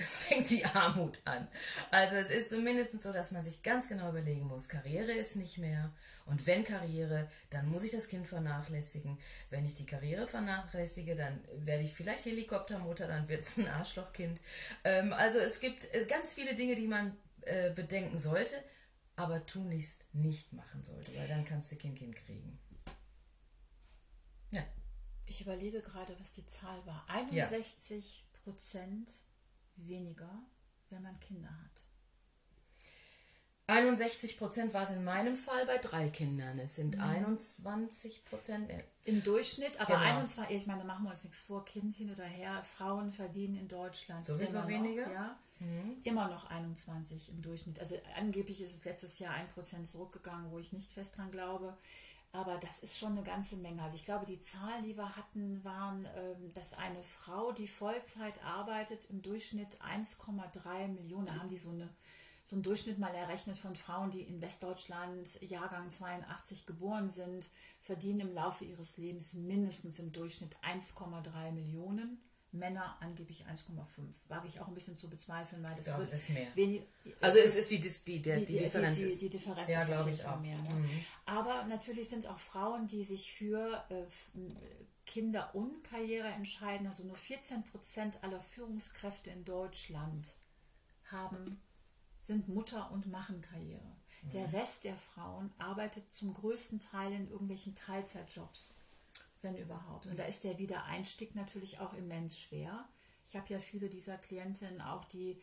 [0.28, 1.48] fängt die Armut an.
[1.90, 5.58] Also es ist zumindest so, dass man sich ganz genau überlegen muss, Karriere ist nicht
[5.58, 5.92] mehr
[6.30, 9.18] und wenn Karriere, dann muss ich das Kind vernachlässigen.
[9.50, 14.40] Wenn ich die Karriere vernachlässige, dann werde ich vielleicht Helikoptermutter, dann wird es ein Arschlochkind.
[14.84, 18.54] Ähm, also es gibt äh, ganz viele Dinge, die man äh, bedenken sollte,
[19.16, 22.60] aber tunlichst nicht machen sollte, weil dann kannst du Kind Kind kriegen.
[24.52, 24.62] Ja,
[25.26, 27.04] Ich überlege gerade, was die Zahl war.
[27.08, 29.08] 61 Prozent
[29.86, 30.30] weniger,
[30.90, 31.70] wenn man Kinder hat.
[33.66, 36.58] 61 Prozent war es in meinem Fall bei drei Kindern.
[36.58, 38.68] Es sind 21 Prozent.
[39.04, 40.18] Im Durchschnitt, aber Genau.
[40.18, 43.56] 21, ich meine, da machen wir uns nichts vor, Kind hin oder her, Frauen verdienen
[43.56, 45.06] in Deutschland Sowieso immer weniger?
[45.06, 45.38] Noch, ja,
[46.04, 47.78] immer noch 21 im Durchschnitt.
[47.78, 51.76] Also angeblich ist es letztes Jahr 1% zurückgegangen, wo ich nicht fest dran glaube.
[52.32, 53.82] Aber das ist schon eine ganze Menge.
[53.82, 58.44] Also ich glaube, die Zahlen, die wir hatten, waren, ähm, dass eine Frau, die Vollzeit
[58.44, 61.90] arbeitet, im Durchschnitt 1,3 Millionen, da haben die so eine
[62.50, 67.48] so einen Durchschnitt mal errechnet von Frauen, die in Westdeutschland Jahrgang 82 geboren sind,
[67.80, 72.20] verdienen im Laufe ihres Lebens mindestens im Durchschnitt 1,3 Millionen.
[72.52, 74.12] Männer angeblich 1,5.
[74.28, 76.48] Wage ich auch ein bisschen zu bezweifeln, weil das glaube, wird das ist mehr.
[76.56, 76.82] wenig.
[77.20, 78.98] Also es ist die, die, der, die, die, Differenz.
[78.98, 80.36] Die, ist- die, Differenz ja, ist glaube ich auch.
[80.36, 80.42] Mhm.
[80.42, 80.58] mehr.
[80.58, 80.88] Ne?
[81.26, 84.04] Aber natürlich sind auch Frauen, die sich für äh,
[85.06, 86.86] Kinder und Karriere entscheiden.
[86.86, 90.34] Also nur 14 Prozent aller Führungskräfte in Deutschland
[91.10, 91.60] haben,
[92.20, 93.96] sind Mutter und machen Karriere.
[94.32, 94.54] Der Mhm.
[94.54, 98.76] Rest der Frauen arbeitet zum größten Teil in irgendwelchen Teilzeitjobs,
[99.42, 100.06] wenn überhaupt.
[100.06, 102.88] Und da ist der Wiedereinstieg natürlich auch immens schwer.
[103.26, 105.40] Ich habe ja viele dieser Klientinnen auch, die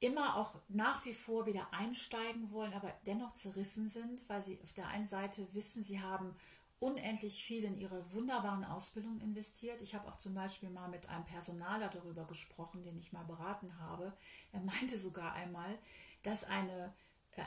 [0.00, 4.72] immer auch nach wie vor wieder einsteigen wollen, aber dennoch zerrissen sind, weil sie auf
[4.74, 6.34] der einen Seite wissen, sie haben
[6.78, 9.80] unendlich viel in ihre wunderbaren Ausbildungen investiert.
[9.80, 13.78] Ich habe auch zum Beispiel mal mit einem Personaler darüber gesprochen, den ich mal beraten
[13.78, 14.12] habe.
[14.52, 15.78] Er meinte sogar einmal,
[16.22, 16.92] dass eine,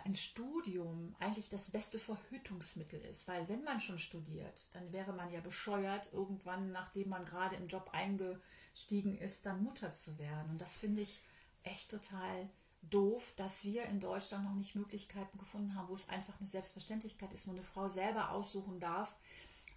[0.05, 5.31] ein Studium eigentlich das beste Verhütungsmittel ist, weil wenn man schon studiert, dann wäre man
[5.31, 10.51] ja bescheuert, irgendwann, nachdem man gerade im Job eingestiegen ist, dann Mutter zu werden.
[10.51, 11.19] Und das finde ich
[11.63, 12.49] echt total
[12.81, 17.33] doof, dass wir in Deutschland noch nicht Möglichkeiten gefunden haben, wo es einfach eine Selbstverständlichkeit
[17.33, 19.15] ist, wo eine Frau selber aussuchen darf,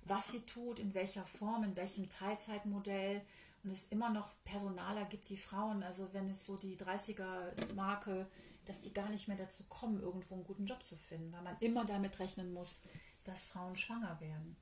[0.05, 3.23] was sie tut, in welcher Form, in welchem Teilzeitmodell.
[3.65, 8.27] Und es immer noch Personaler gibt, die Frauen, also wenn es so die 30er-Marke,
[8.73, 11.59] dass die gar nicht mehr dazu kommen, irgendwo einen guten Job zu finden, weil man
[11.61, 12.83] immer damit rechnen muss,
[13.23, 14.57] dass Frauen schwanger werden.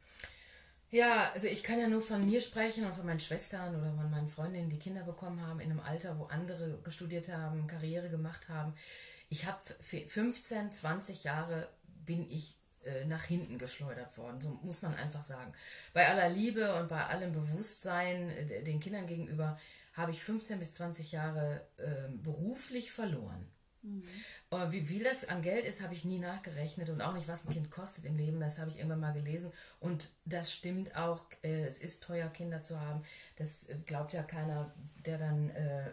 [0.90, 4.10] Ja, also ich kann ja nur von mir sprechen und von meinen Schwestern oder von
[4.10, 8.48] meinen Freundinnen, die Kinder bekommen haben in einem Alter, wo andere gestudiert haben, Karriere gemacht
[8.48, 8.74] haben.
[9.28, 11.68] Ich habe 15, 20 Jahre
[12.04, 15.52] bin ich äh, nach hinten geschleudert worden, so muss man einfach sagen.
[15.92, 19.56] Bei aller Liebe und bei allem Bewusstsein äh, den Kindern gegenüber
[19.92, 23.46] habe ich 15 bis 20 Jahre äh, beruflich verloren.
[23.82, 24.02] Mhm.
[24.70, 27.52] Wie viel das an Geld ist, habe ich nie nachgerechnet und auch nicht, was ein
[27.52, 28.40] Kind kostet im Leben.
[28.40, 29.52] Das habe ich irgendwann mal gelesen.
[29.78, 31.24] Und das stimmt auch.
[31.42, 33.02] Äh, es ist teuer, Kinder zu haben.
[33.36, 34.74] Das äh, glaubt ja keiner,
[35.06, 35.50] der dann.
[35.50, 35.90] Äh,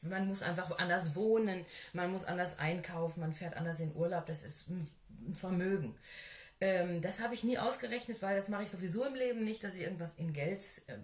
[0.00, 4.24] man muss einfach anders wohnen, man muss anders einkaufen, man fährt anders in Urlaub.
[4.24, 4.88] Das ist ein
[5.34, 5.94] Vermögen.
[6.62, 9.74] Ähm, das habe ich nie ausgerechnet, weil das mache ich sowieso im Leben nicht, dass
[9.74, 10.62] ich irgendwas in Geld,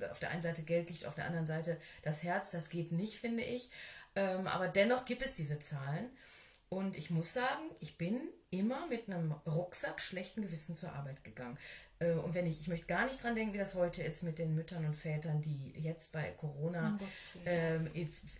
[0.08, 3.18] auf der einen Seite Geld liegt, auf der anderen Seite das Herz, das geht nicht,
[3.18, 3.68] finde ich.
[4.18, 6.10] Ähm, aber dennoch gibt es diese Zahlen.
[6.70, 11.56] Und ich muss sagen, ich bin immer mit einem Rucksack schlechten Gewissen zur Arbeit gegangen.
[11.98, 14.38] Äh, und wenn ich, ich möchte gar nicht dran denken, wie das heute ist mit
[14.38, 16.98] den Müttern und Vätern, die jetzt bei Corona
[17.44, 17.78] äh,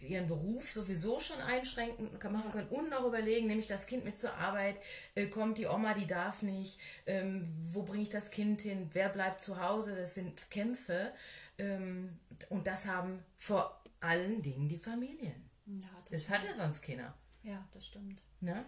[0.00, 4.18] ihren Beruf sowieso schon einschränken machen können und noch überlegen, nehme ich das Kind mit
[4.18, 4.76] zur Arbeit,
[5.14, 9.10] äh, kommt die Oma, die darf nicht, ähm, wo bringe ich das Kind hin, wer
[9.10, 11.12] bleibt zu Hause, das sind Kämpfe.
[11.58, 15.47] Ähm, und das haben vor allen Dingen die Familien.
[15.68, 17.14] Ja, das, das hat ja sonst keiner.
[17.42, 18.22] Ja, das stimmt.
[18.40, 18.64] Ne?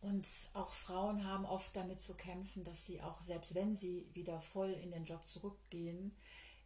[0.00, 4.40] Und auch Frauen haben oft damit zu kämpfen, dass sie auch, selbst wenn sie wieder
[4.40, 6.16] voll in den Job zurückgehen,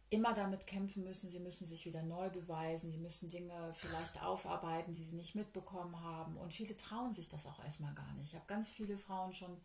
[0.09, 4.93] immer damit kämpfen müssen, sie müssen sich wieder neu beweisen, sie müssen Dinge vielleicht aufarbeiten,
[4.93, 6.37] die sie nicht mitbekommen haben.
[6.37, 8.29] Und viele trauen sich das auch erstmal gar nicht.
[8.29, 9.57] Ich habe ganz viele Frauen schon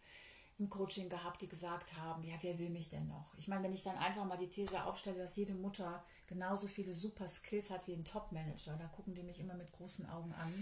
[0.59, 3.35] im Coaching gehabt, die gesagt haben, ja, wer will mich denn noch?
[3.37, 6.95] Ich meine, wenn ich dann einfach mal die These aufstelle, dass jede Mutter genauso viele
[6.95, 10.53] super Skills hat wie ein Top-Manager, da gucken die mich immer mit großen Augen an.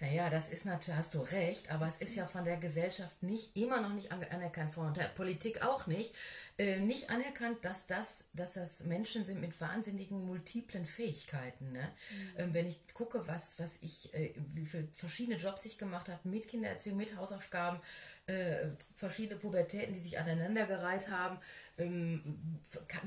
[0.00, 3.56] Naja, das ist natürlich, hast du recht, aber es ist ja von der Gesellschaft nicht,
[3.56, 6.12] immer noch nicht anerkannt, von der Politik auch nicht,
[6.58, 11.72] äh, nicht anerkannt, dass das, dass das Menschen sind mit wahnsinnigen multiplen Fähigkeiten.
[11.72, 11.80] Ne?
[11.80, 12.40] Mhm.
[12.40, 16.28] Ähm, wenn ich gucke, was, was ich, äh, wie viele verschiedene Jobs ich gemacht habe,
[16.28, 17.80] mit Kindererziehung, mit Hausaufgaben,
[18.26, 21.38] äh, verschiedene Pubertäten, die sich aneinandergereiht haben,
[21.76, 22.60] ähm,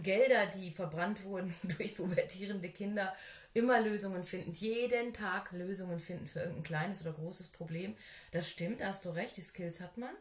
[0.03, 3.15] Gelder, die verbrannt wurden durch pubertierende Kinder,
[3.53, 7.95] immer Lösungen finden, jeden Tag Lösungen finden für irgendein kleines oder großes Problem.
[8.31, 10.13] Das stimmt, da hast du recht, die Skills hat man.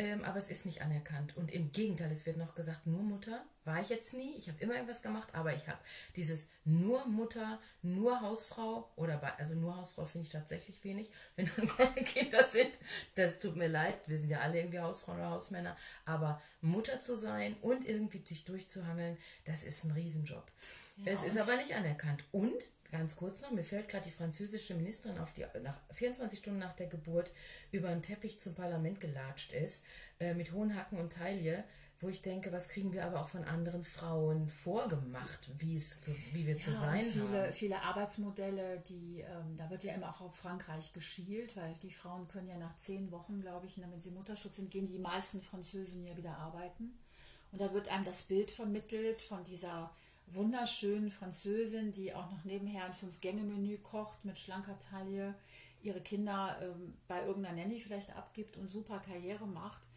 [0.00, 1.36] Ähm, aber es ist nicht anerkannt.
[1.36, 4.34] Und im Gegenteil, es wird noch gesagt, nur Mutter war ich jetzt nie.
[4.38, 5.78] Ich habe immer irgendwas gemacht, aber ich habe
[6.16, 11.68] dieses nur Mutter, nur Hausfrau oder also nur Hausfrau finde ich tatsächlich wenig, wenn nun
[11.68, 12.70] keine Kinder sind.
[13.14, 15.76] Das tut mir leid, wir sind ja alle irgendwie Hausfrauen oder Hausmänner.
[16.06, 20.50] Aber Mutter zu sein und irgendwie dich durchzuhangeln, das ist ein Riesenjob.
[21.04, 22.24] Ja, es ist aber nicht anerkannt.
[22.32, 22.54] Und
[22.90, 26.74] Ganz kurz noch, mir fällt gerade die französische Ministerin auf, die nach 24 Stunden nach
[26.74, 27.32] der Geburt
[27.70, 29.84] über einen Teppich zum Parlament gelatscht ist,
[30.18, 31.64] äh, mit hohen Hacken und Taille,
[32.00, 36.10] wo ich denke, was kriegen wir aber auch von anderen Frauen vorgemacht, wie, es zu,
[36.32, 37.52] wie wir ja, zu sein viele, haben.
[37.52, 42.26] Viele Arbeitsmodelle, die, ähm, da wird ja immer auch auf Frankreich geschielt, weil die Frauen
[42.26, 46.06] können ja nach zehn Wochen, glaube ich, wenn sie Mutterschutz sind, gehen die meisten Französinnen
[46.06, 46.98] ja wieder arbeiten.
[47.52, 49.90] Und da wird einem das Bild vermittelt von dieser
[50.34, 55.34] wunderschönen Französin, die auch noch nebenher ein Fünf-Gänge-Menü kocht mit schlanker Taille,
[55.82, 59.88] ihre Kinder ähm, bei irgendeiner Nanny vielleicht abgibt und super Karriere macht.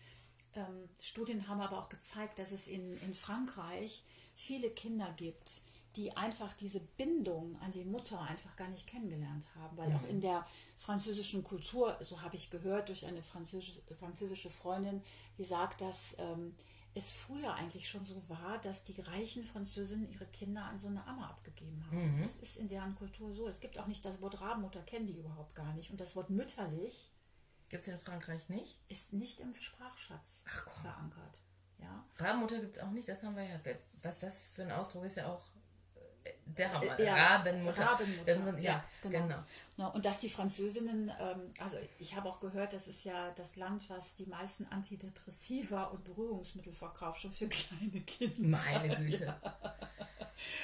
[0.55, 4.03] Ähm, Studien haben aber auch gezeigt, dass es in, in Frankreich
[4.35, 5.61] viele Kinder gibt,
[5.95, 10.21] die einfach diese Bindung an die Mutter einfach gar nicht kennengelernt haben, weil auch in
[10.21, 10.45] der
[10.77, 15.03] französischen Kultur, so habe ich gehört durch eine französische, französische Freundin,
[15.37, 16.55] die sagt, dass ähm,
[16.95, 21.05] es früher eigentlich schon so war, dass die reichen Französinnen ihre Kinder an so eine
[21.07, 22.17] Amme abgegeben haben.
[22.17, 22.23] Mhm.
[22.23, 23.47] Das ist in deren Kultur so.
[23.47, 25.89] Es gibt auch nicht das Wort Rabenmutter, kennen die überhaupt gar nicht.
[25.91, 27.09] Und das Wort mütterlich.
[27.69, 28.79] Gibt es in Frankreich nicht?
[28.89, 31.41] Ist nicht im Sprachschatz Ach, verankert.
[31.79, 32.05] Ja.
[32.17, 33.59] Rabenmutter gibt es auch nicht, das haben wir ja.
[34.03, 35.52] Was das für ein Ausdruck ist, ja auch
[36.45, 36.99] der Hammer.
[36.99, 37.85] Ja, Rabenmutter.
[37.85, 38.59] Rabenmutter.
[38.59, 39.43] ja, genau.
[39.75, 39.91] genau.
[39.91, 43.89] Und dass die Französinnen, ähm, also ich habe auch gehört, das ist ja das Land,
[43.89, 48.57] was die meisten Antidepressiva und Beruhigungsmittel verkauft, schon für kleine Kinder.
[48.59, 49.25] Meine Güte.
[49.25, 49.53] Ja.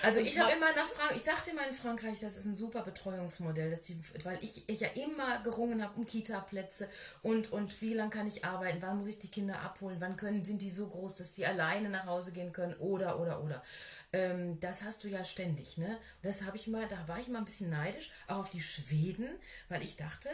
[0.03, 3.69] Also ich habe immer nachfragen, ich dachte immer in Frankreich, das ist ein super Betreuungsmodell,
[3.69, 6.89] dass die, weil ich, ich ja immer gerungen habe um Kita-Plätze
[7.21, 10.43] und, und wie lange kann ich arbeiten, wann muss ich die Kinder abholen, wann können,
[10.43, 13.63] sind die so groß, dass die alleine nach Hause gehen können oder, oder, oder.
[14.11, 15.87] Ähm, das hast du ja ständig, ne?
[15.87, 18.61] Und das habe ich mal, da war ich mal ein bisschen neidisch, auch auf die
[18.61, 19.29] Schweden,
[19.67, 20.29] weil ich dachte,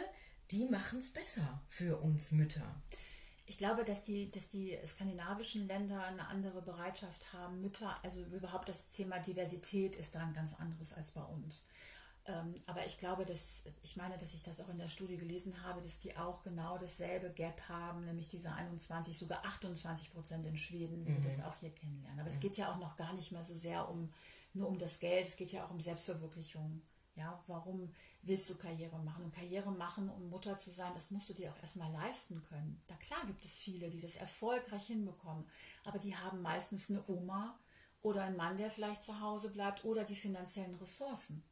[0.50, 2.74] die machen es besser für uns Mütter.
[3.46, 8.68] Ich glaube, dass die, dass die skandinavischen Länder eine andere Bereitschaft haben, Mütter, also überhaupt
[8.68, 11.64] das Thema Diversität ist da ein ganz anderes als bei uns.
[12.28, 15.62] Ähm, aber ich glaube, dass, ich meine, dass ich das auch in der Studie gelesen
[15.62, 20.56] habe, dass die auch genau dasselbe Gap haben, nämlich diese 21, sogar 28 Prozent in
[20.56, 21.22] Schweden, wie mhm.
[21.22, 22.18] wir das auch hier kennenlernen.
[22.18, 22.34] Aber mhm.
[22.34, 24.12] es geht ja auch noch gar nicht mehr so sehr um,
[24.54, 26.82] nur um das Geld, es geht ja auch um Selbstverwirklichung.
[27.14, 27.94] Ja, warum
[28.26, 29.24] willst du Karriere machen?
[29.24, 32.82] Und Karriere machen, um Mutter zu sein, das musst du dir auch erstmal leisten können.
[32.88, 35.44] Da klar gibt es viele, die das erfolgreich hinbekommen,
[35.84, 37.58] aber die haben meistens eine Oma
[38.02, 41.42] oder einen Mann, der vielleicht zu Hause bleibt oder die finanziellen Ressourcen.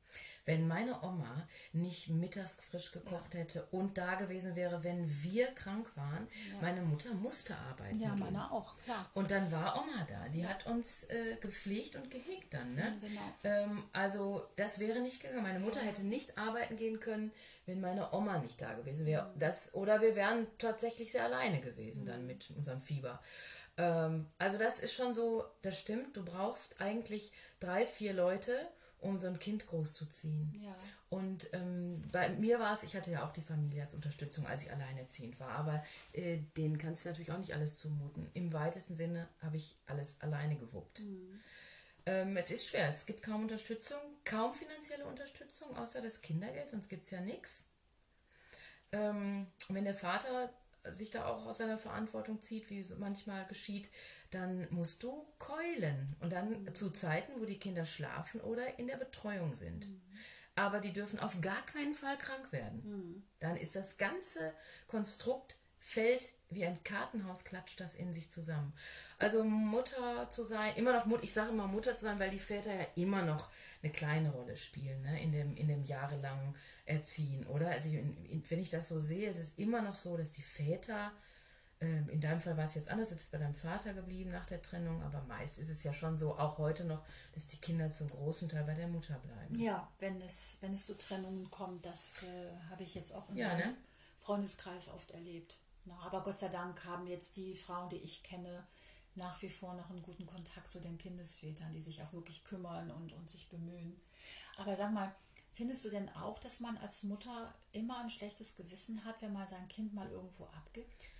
[0.46, 3.40] Wenn meine Oma nicht mittags frisch gekocht ja.
[3.40, 6.60] hätte und da gewesen wäre, wenn wir krank waren, ja.
[6.60, 8.00] meine Mutter musste arbeiten.
[8.00, 8.20] Ja, gehen.
[8.20, 9.10] meine auch, klar.
[9.14, 10.28] Und dann war Oma da.
[10.28, 10.48] Die ja.
[10.48, 12.74] hat uns äh, gepflegt und gehegt dann.
[12.74, 12.96] Ne?
[13.00, 13.20] genau.
[13.44, 15.42] Ähm, also das wäre nicht gegangen.
[15.42, 17.32] Meine Mutter hätte nicht arbeiten gehen können,
[17.66, 19.32] wenn meine Oma nicht da gewesen wäre.
[19.34, 19.38] Mhm.
[19.38, 22.08] Das, oder wir wären tatsächlich sehr alleine gewesen mhm.
[22.08, 23.20] dann mit unserem Fieber.
[23.76, 26.16] Ähm, also das ist schon so, das stimmt.
[26.16, 28.68] Du brauchst eigentlich drei, vier Leute
[29.04, 30.54] um so ein Kind großzuziehen.
[30.64, 30.74] Ja.
[31.10, 34.62] Und ähm, bei mir war es, ich hatte ja auch die Familie als Unterstützung, als
[34.62, 38.28] ich alleinerziehend war, aber äh, denen kannst du natürlich auch nicht alles zumuten.
[38.34, 41.00] Im weitesten Sinne habe ich alles alleine gewuppt.
[41.00, 41.40] Mhm.
[42.06, 46.88] Ähm, es ist schwer, es gibt kaum Unterstützung, kaum finanzielle Unterstützung, außer das Kindergeld, sonst
[46.88, 47.66] gibt es ja nichts.
[48.92, 50.52] Ähm, wenn der Vater
[50.90, 53.88] sich da auch aus seiner Verantwortung zieht, wie so manchmal geschieht,
[54.34, 56.16] dann musst du keulen.
[56.20, 56.74] Und dann mhm.
[56.74, 59.86] zu Zeiten, wo die Kinder schlafen oder in der Betreuung sind.
[59.88, 60.00] Mhm.
[60.56, 62.82] Aber die dürfen auf gar keinen Fall krank werden.
[62.84, 63.22] Mhm.
[63.40, 64.52] Dann ist das ganze
[64.86, 68.72] Konstrukt fällt wie ein Kartenhaus, klatscht das in sich zusammen.
[69.18, 72.38] Also Mutter zu sein, immer noch Mutter, ich sage immer Mutter zu sein, weil die
[72.38, 73.50] Väter ja immer noch
[73.82, 75.22] eine kleine Rolle spielen, ne?
[75.22, 77.68] in, dem, in dem jahrelangen Erziehen, oder?
[77.68, 81.12] Also wenn ich das so sehe, ist es immer noch so, dass die Väter
[81.80, 84.62] in deinem Fall war es jetzt anders, du bist bei deinem Vater geblieben nach der
[84.62, 88.08] Trennung, aber meist ist es ja schon so, auch heute noch, dass die Kinder zum
[88.08, 89.58] großen Teil bei der Mutter bleiben.
[89.58, 93.36] Ja, wenn es, wenn es zu Trennungen kommt, das äh, habe ich jetzt auch in
[93.36, 93.76] ja, meinem ne?
[94.20, 95.58] Freundeskreis oft erlebt.
[95.84, 98.64] Na, aber Gott sei Dank haben jetzt die Frauen, die ich kenne,
[99.16, 102.90] nach wie vor noch einen guten Kontakt zu den Kindesvätern, die sich auch wirklich kümmern
[102.90, 104.00] und, und sich bemühen.
[104.56, 105.14] Aber sag mal,
[105.52, 109.46] findest du denn auch, dass man als Mutter immer ein schlechtes Gewissen hat, wenn man
[109.46, 111.10] sein Kind mal irgendwo abgibt?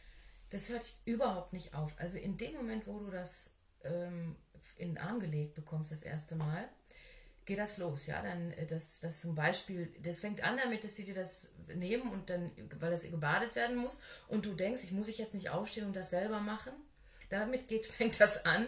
[0.55, 1.95] Das hört überhaupt nicht auf.
[1.99, 3.51] Also in dem Moment, wo du das
[3.83, 4.37] ähm,
[4.77, 6.69] in den Arm gelegt bekommst, das erste Mal,
[7.45, 10.95] geht das los, ja, dann äh, das, das zum Beispiel, das fängt an damit, dass
[10.95, 14.93] sie dir das nehmen und dann, weil das gebadet werden muss und du denkst, ich
[14.93, 16.73] muss ich jetzt nicht aufstehen und das selber machen.
[17.31, 18.67] Damit geht, fängt das an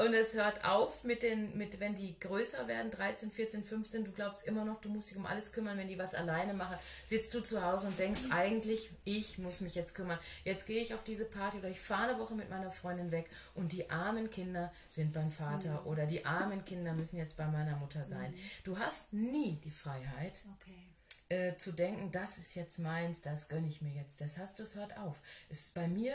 [0.00, 4.12] und es hört auf mit den, mit, wenn die größer werden, 13, 14, 15, du
[4.12, 7.34] glaubst immer noch, du musst dich um alles kümmern, wenn die was alleine machen, sitzt
[7.34, 10.20] du zu Hause und denkst eigentlich, ich muss mich jetzt kümmern.
[10.44, 13.28] Jetzt gehe ich auf diese Party oder ich fahre eine Woche mit meiner Freundin weg
[13.54, 15.86] und die armen Kinder sind beim Vater mhm.
[15.88, 18.30] oder die armen Kinder müssen jetzt bei meiner Mutter sein.
[18.30, 18.36] Mhm.
[18.62, 20.44] Du hast nie die Freiheit.
[20.60, 20.88] Okay.
[21.30, 24.20] Äh, zu denken, das ist jetzt meins, das gönne ich mir jetzt.
[24.20, 25.16] Das hast du, es hört auf.
[25.50, 26.14] Ist bei mir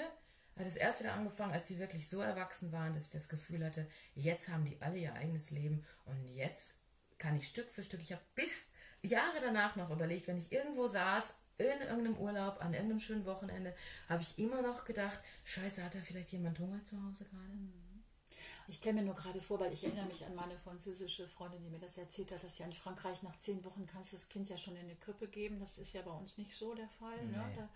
[0.57, 3.65] hat es erst wieder angefangen, als sie wirklich so erwachsen waren, dass ich das Gefühl
[3.65, 6.77] hatte, jetzt haben die alle ihr eigenes Leben und jetzt
[7.17, 8.69] kann ich Stück für Stück, ich habe bis
[9.01, 13.75] Jahre danach noch überlegt, wenn ich irgendwo saß, in irgendeinem Urlaub, an irgendeinem schönen Wochenende,
[14.09, 17.53] habe ich immer noch gedacht, scheiße, hat da vielleicht jemand Hunger zu Hause gerade?
[17.53, 17.83] Mhm.
[18.67, 21.69] Ich stelle mir nur gerade vor, weil ich erinnere mich an meine französische Freundin, die
[21.69, 24.49] mir das erzählt hat, dass ja in Frankreich nach zehn Wochen kannst du das Kind
[24.49, 25.59] ja schon in eine Krippe geben.
[25.59, 27.17] Das ist ja bei uns nicht so der Fall.
[27.25, 27.31] Ne?
[27.31, 27.37] Nee.
[27.37, 27.53] Ne?
[27.57, 27.69] Da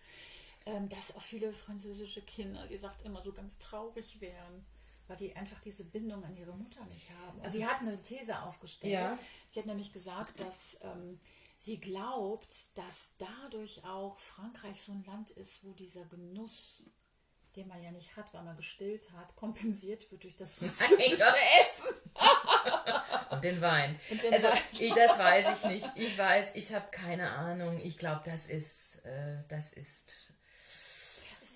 [0.68, 4.66] ähm, dass auch viele französische Kinder, sie sagt immer so ganz traurig wären,
[5.08, 7.40] weil die einfach diese Bindung an ihre Mutter nicht haben.
[7.42, 8.94] Also sie hat eine These aufgestellt.
[8.94, 9.18] Ja.
[9.50, 11.20] Sie hat nämlich gesagt, dass ähm,
[11.58, 16.84] sie glaubt, dass dadurch auch Frankreich so ein Land ist, wo dieser Genuss
[17.56, 21.24] den man ja nicht hat, weil man gestillt hat, kompensiert wird durch das französische
[21.60, 21.88] Essen.
[23.32, 24.00] Und den Wein.
[24.12, 24.62] Und den also, Wein.
[24.80, 25.90] Ich, das weiß ich nicht.
[25.96, 27.82] Ich weiß, ich habe keine Ahnung.
[27.84, 30.34] Ich glaube, das ist, äh, das ist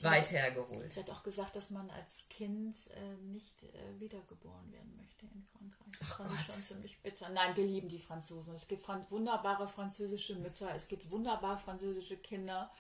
[0.03, 0.91] weit hergeholt.
[0.91, 5.43] Sie hat auch gesagt, dass man als Kind äh, nicht äh, wiedergeboren werden möchte in
[5.43, 5.99] Frankreich.
[5.99, 6.39] Das Ach fand Gott.
[6.39, 7.29] ich schon ziemlich bitter.
[7.29, 8.53] Nein, wir lieben die Franzosen.
[8.55, 12.71] Es gibt wunderbare französische Mütter, es gibt wunderbar französische Kinder.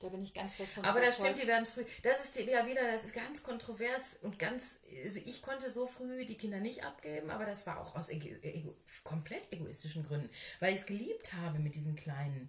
[0.00, 1.84] Da bin ich ganz fest von Aber das stimmt, die werden früh.
[2.04, 4.80] Das ist ja wieder, das ist ganz kontrovers und ganz.
[5.02, 8.28] Also ich konnte so früh die Kinder nicht abgeben, aber das war auch aus ego,
[8.42, 12.48] ego, komplett egoistischen Gründen, weil ich es geliebt habe mit diesen kleinen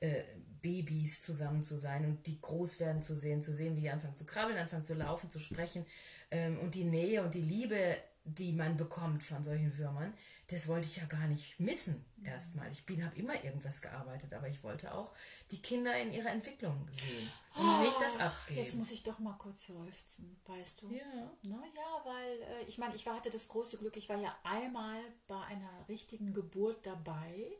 [0.00, 0.22] äh,
[0.66, 4.16] Babys zusammen zu sein und die groß werden zu sehen, zu sehen, wie die anfangen
[4.16, 5.86] zu krabbeln, anfangen zu laufen, zu sprechen
[6.30, 7.96] ähm, und die Nähe und die Liebe
[8.26, 10.12] die man bekommt von solchen Würmern,
[10.48, 12.70] das wollte ich ja gar nicht missen erstmal.
[12.72, 15.12] Ich bin, habe immer irgendwas gearbeitet, aber ich wollte auch
[15.50, 18.60] die Kinder in ihrer Entwicklung sehen und oh, nicht das abgeben.
[18.60, 20.90] Jetzt muss ich doch mal kurz seufzen, weißt du?
[20.90, 21.30] Ja.
[21.42, 25.40] Naja, weil äh, ich meine, ich hatte das große Glück, ich war ja einmal bei
[25.42, 27.52] einer richtigen Geburt dabei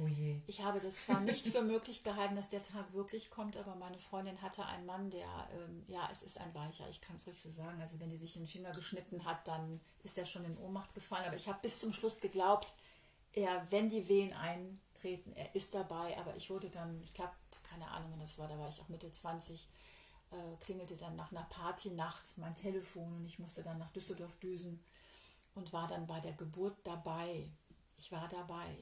[0.00, 0.08] Oh.
[0.46, 3.98] Ich habe das zwar nicht für möglich gehalten, dass der Tag wirklich kommt, aber meine
[3.98, 7.40] Freundin hatte einen Mann, der, ähm, ja, es ist ein Weicher, ich kann es ruhig
[7.40, 7.80] so sagen.
[7.80, 11.26] Also wenn die sich den Finger geschnitten hat, dann ist er schon in Ohnmacht gefallen.
[11.26, 12.72] Aber ich habe bis zum Schluss geglaubt,
[13.32, 16.16] er, wenn die Wehen eintreten, er ist dabei.
[16.18, 17.32] Aber ich wurde dann, ich glaube,
[17.68, 19.68] keine Ahnung, wenn das war, da war ich auch Mitte 20,
[20.30, 24.82] äh, klingelte dann nach einer Partynacht mein Telefon und ich musste dann nach Düsseldorf düsen
[25.54, 27.50] und war dann bei der Geburt dabei.
[27.96, 28.76] Ich war dabei.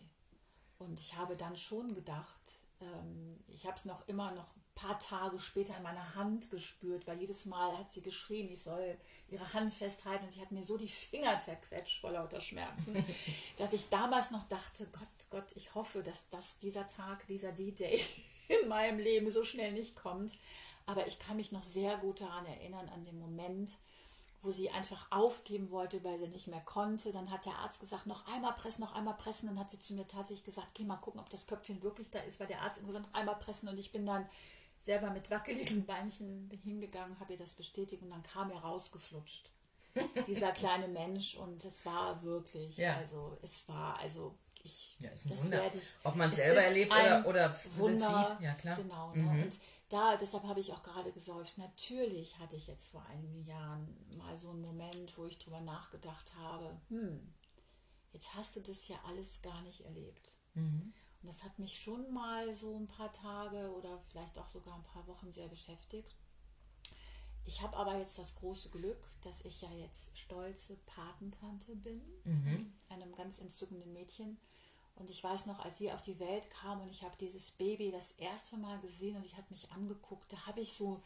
[0.79, 2.41] Und ich habe dann schon gedacht,
[2.81, 7.07] ähm, ich habe es noch immer noch ein paar Tage später in meiner Hand gespürt,
[7.07, 8.99] weil jedes Mal hat sie geschrien, ich soll
[9.29, 13.05] ihre Hand festhalten und sie hat mir so die Finger zerquetscht vor lauter Schmerzen,
[13.57, 18.05] dass ich damals noch dachte, Gott, Gott, ich hoffe, dass das dieser Tag, dieser D-Day
[18.49, 20.33] in meinem Leben so schnell nicht kommt.
[20.85, 23.71] Aber ich kann mich noch sehr gut daran erinnern, an den Moment,
[24.43, 27.13] wo sie einfach aufgeben wollte, weil sie nicht mehr konnte.
[27.13, 29.49] Dann hat der Arzt gesagt, noch einmal pressen, noch einmal pressen.
[29.49, 32.21] Dann hat sie zu mir tatsächlich gesagt, geh mal gucken, ob das Köpfchen wirklich da
[32.21, 33.69] ist, weil der Arzt immer gesagt, noch einmal pressen.
[33.69, 34.29] Und ich bin dann
[34.81, 39.51] selber mit wackeligen Beinchen hingegangen, habe ihr das bestätigt und dann kam er rausgeflutscht.
[40.27, 42.97] Dieser kleine Mensch und es war wirklich, ja.
[42.97, 44.35] also es war, also
[44.67, 45.63] ich, ja, ist ein das Wunder.
[45.63, 45.85] werde ich.
[46.05, 48.77] Ob man es selber erlebt oder, oder Wunder, sieht, ja klar.
[48.77, 49.23] Genau, ne?
[49.23, 49.43] mhm.
[49.43, 49.59] und
[49.89, 51.59] da, deshalb habe ich auch gerade gesäuft.
[51.59, 53.89] Natürlich hatte ich jetzt vor einigen Jahren
[54.19, 57.33] mal so einen Moment, wo ich drüber nachgedacht habe, hm,
[58.13, 60.33] jetzt hast du das ja alles gar nicht erlebt.
[60.55, 60.93] Mhm.
[61.23, 64.83] Und das hat mich schon mal so ein paar Tage oder vielleicht auch sogar ein
[64.83, 66.17] paar Wochen sehr beschäftigt.
[67.47, 72.73] Ich habe aber jetzt das große Glück, dass ich ja jetzt stolze Patentante bin, mhm.
[72.89, 74.37] einem ganz entzückenden Mädchen.
[74.97, 77.93] Und ich weiß noch, als sie auf die Welt kam und ich habe dieses Baby
[77.93, 81.03] das erste Mal gesehen und ich habe mich angeguckt, da habe ich so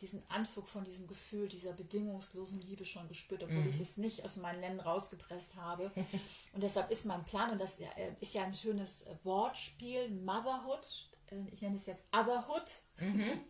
[0.00, 3.70] diesen Anflug von diesem Gefühl, dieser bedingungslosen Liebe schon gespürt, obwohl mhm.
[3.70, 5.90] ich es nicht aus meinen Ländern rausgepresst habe.
[6.52, 7.86] und deshalb ist mein Plan, und das äh,
[8.20, 12.66] ist ja ein schönes äh, Wortspiel, Motherhood, äh, ich nenne es jetzt Otherhood,
[12.98, 13.40] mhm.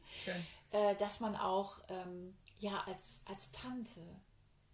[0.99, 4.01] dass man auch ähm, ja, als, als Tante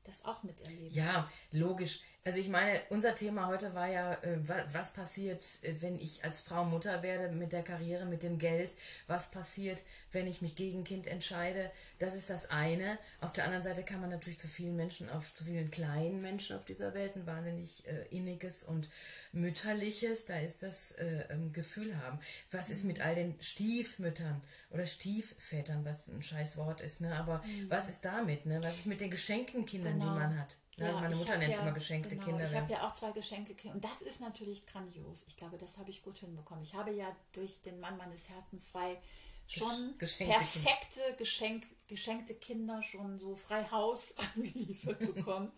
[0.04, 0.94] das auch miterlebt.
[0.94, 2.00] Ja, logisch.
[2.23, 4.39] Also ich meine, unser Thema heute war ja, äh,
[4.73, 8.75] was passiert, äh, wenn ich als Frau Mutter werde mit der Karriere, mit dem Geld?
[9.07, 11.71] Was passiert, wenn ich mich gegen Kind entscheide?
[11.99, 12.99] Das ist das eine.
[13.23, 16.57] Auf der anderen Seite kann man natürlich zu vielen Menschen, auf zu vielen kleinen Menschen
[16.57, 18.91] auf dieser Welt ein wahnsinnig äh, inniges und
[19.33, 22.18] mütterliches, da ist das äh, ähm, Gefühl haben.
[22.51, 27.16] Was ist mit all den Stiefmüttern oder Stiefvätern, was ein scheiß Wort ist, ne?
[27.16, 27.71] Aber mhm.
[27.71, 28.59] was ist damit, ne?
[28.62, 30.12] Was ist mit den geschenkten Kindern, genau.
[30.12, 30.57] die man hat?
[30.77, 32.45] Ja, also meine Mutter nennt es ja, immer geschenkte genau, Kinder.
[32.49, 33.75] Ich habe ja auch zwei geschenkte Kinder.
[33.75, 35.25] Und das ist natürlich grandios.
[35.27, 36.64] Ich glaube, das habe ich gut hinbekommen.
[36.64, 38.99] Ich habe ja durch den Mann meines Herzens zwei
[39.47, 41.18] schon geschenkte perfekte kind.
[41.18, 45.53] Geschenk, geschenkte Kinder schon so frei Haus angeliefert bekommen.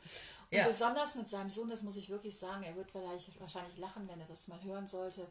[0.51, 0.67] Und ja.
[0.67, 4.21] besonders mit seinem Sohn, das muss ich wirklich sagen, er wird vielleicht wahrscheinlich lachen, wenn
[4.21, 5.27] er das mal hören sollte.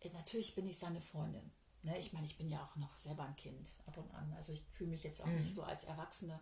[0.00, 1.50] Äh, natürlich bin ich seine Freundin.
[1.82, 1.98] Ne?
[1.98, 4.32] Ich meine, ich bin ja auch noch selber ein Kind ab und an.
[4.36, 5.40] Also ich fühle mich jetzt auch mhm.
[5.40, 6.38] nicht so als Erwachsene.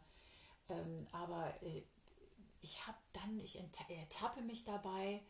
[0.68, 1.82] Ähm, aber äh,
[2.64, 5.20] ich habe dann, ich ertappe mich dabei,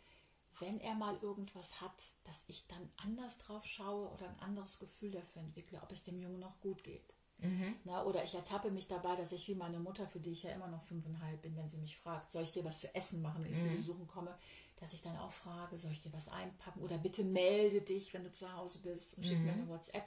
[0.60, 5.10] wenn er mal irgendwas hat, dass ich dann anders drauf schaue oder ein anderes Gefühl
[5.10, 7.12] dafür entwickle, ob es dem Jungen noch gut geht.
[7.38, 7.74] Mhm.
[7.82, 10.52] Na, oder ich ertappe mich dabei, dass ich wie meine Mutter, für die ich ja
[10.52, 13.42] immer noch fünfeinhalb bin, wenn sie mich fragt, soll ich dir was zu essen machen,
[13.42, 13.70] wenn ich mhm.
[13.70, 14.38] sie besuchen komme,
[14.80, 18.24] dass ich dann auch frage, soll ich dir was einpacken oder bitte melde dich, wenn
[18.24, 19.46] du zu Hause bist und schick mhm.
[19.46, 20.04] mir eine WhatsApp.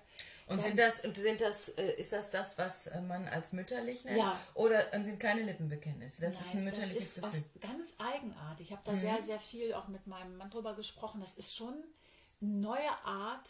[0.48, 4.18] Und sind das, sind das, äh, ist das das, was äh, man als mütterlich nennt?
[4.18, 4.40] Ja.
[4.54, 6.22] Oder sind keine Lippenbekenntnisse?
[6.22, 7.44] Das Nein, ist ein mütterliches das ist Gefühl.
[7.62, 8.68] ganz eigenartig.
[8.68, 8.98] Ich habe da mhm.
[8.98, 11.20] sehr, sehr viel auch mit meinem Mann drüber gesprochen.
[11.20, 11.74] Das ist schon
[12.42, 13.48] eine neue Art,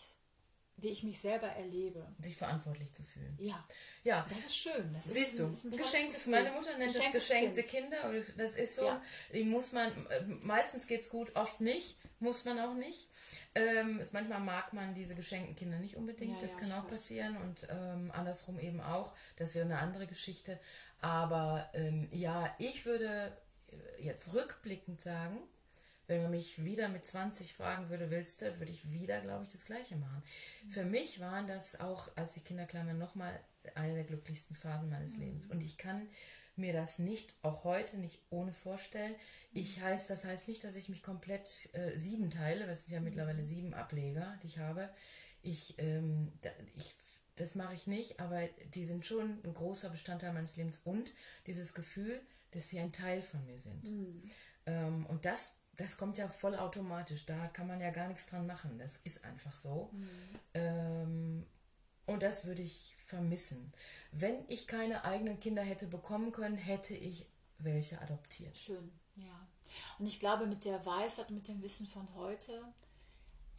[0.77, 2.05] wie ich mich selber erlebe.
[2.19, 3.35] Sich verantwortlich zu fühlen.
[3.39, 3.63] Ja.
[4.03, 4.25] Ja.
[4.29, 4.93] Das ist schön.
[4.93, 7.91] Das Siehst ist, du, ist geschenktes, meine Mutter nennt geschenktes das geschenkte kind.
[7.91, 8.23] Kinder.
[8.37, 9.01] Das ist so, ja.
[9.33, 13.09] die muss man, äh, meistens geht es gut, oft nicht, muss man auch nicht.
[13.55, 16.91] Ähm, manchmal mag man diese geschenkten Kinder nicht unbedingt, ja, das ja, kann auch weiß.
[16.91, 20.59] passieren und ähm, andersrum eben auch, das wäre eine andere Geschichte.
[21.01, 23.35] Aber ähm, ja, ich würde
[23.99, 25.37] jetzt rückblickend sagen,
[26.07, 29.49] wenn man mich wieder mit 20 fragen würde, willst du, würde ich wieder, glaube ich,
[29.49, 30.23] das Gleiche machen.
[30.63, 30.69] Mhm.
[30.69, 33.39] Für mich waren das auch, als die Kinder klein waren, nochmal
[33.75, 35.23] eine der glücklichsten Phasen meines mhm.
[35.23, 35.47] Lebens.
[35.47, 36.07] Und ich kann
[36.55, 39.15] mir das nicht, auch heute nicht ohne vorstellen.
[39.53, 39.83] Ich mhm.
[39.83, 43.39] heißt, das heißt nicht, dass ich mich komplett äh, sieben teile, das sind ja mittlerweile
[43.39, 43.47] mhm.
[43.47, 44.89] sieben Ableger, die ich habe.
[45.43, 46.95] Ich, ähm, da, ich
[47.37, 51.11] das mache ich nicht, aber die sind schon ein großer Bestandteil meines Lebens und
[51.45, 52.19] dieses Gefühl,
[52.51, 53.83] dass sie ein Teil von mir sind.
[53.83, 54.23] Mhm.
[54.65, 57.25] Ähm, und das, das kommt ja voll automatisch.
[57.25, 58.77] Da kann man ja gar nichts dran machen.
[58.79, 59.91] Das ist einfach so.
[60.53, 61.45] Ähm,
[62.05, 63.71] und das würde ich vermissen.
[64.11, 67.27] Wenn ich keine eigenen Kinder hätte bekommen können, hätte ich
[67.59, 68.55] welche adoptiert.
[68.55, 69.47] Schön, ja.
[69.99, 72.63] Und ich glaube, mit der Weisheit mit dem Wissen von heute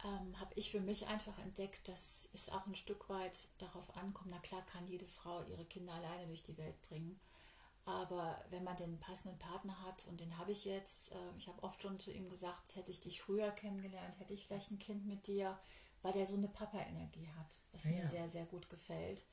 [0.03, 4.31] ähm, habe ich für mich einfach entdeckt, dass es auch ein Stück weit darauf ankommt.
[4.31, 7.17] Na klar kann jede Frau ihre Kinder alleine durch die Welt bringen.
[7.85, 11.63] Aber wenn man den passenden Partner hat, und den habe ich jetzt, äh, ich habe
[11.63, 15.05] oft schon zu ihm gesagt, hätte ich dich früher kennengelernt, hätte ich vielleicht ein Kind
[15.07, 15.57] mit dir,
[16.03, 17.91] weil der so eine Papa-Energie hat, was Ja.
[17.91, 19.23] mir sehr, sehr gut gefällt.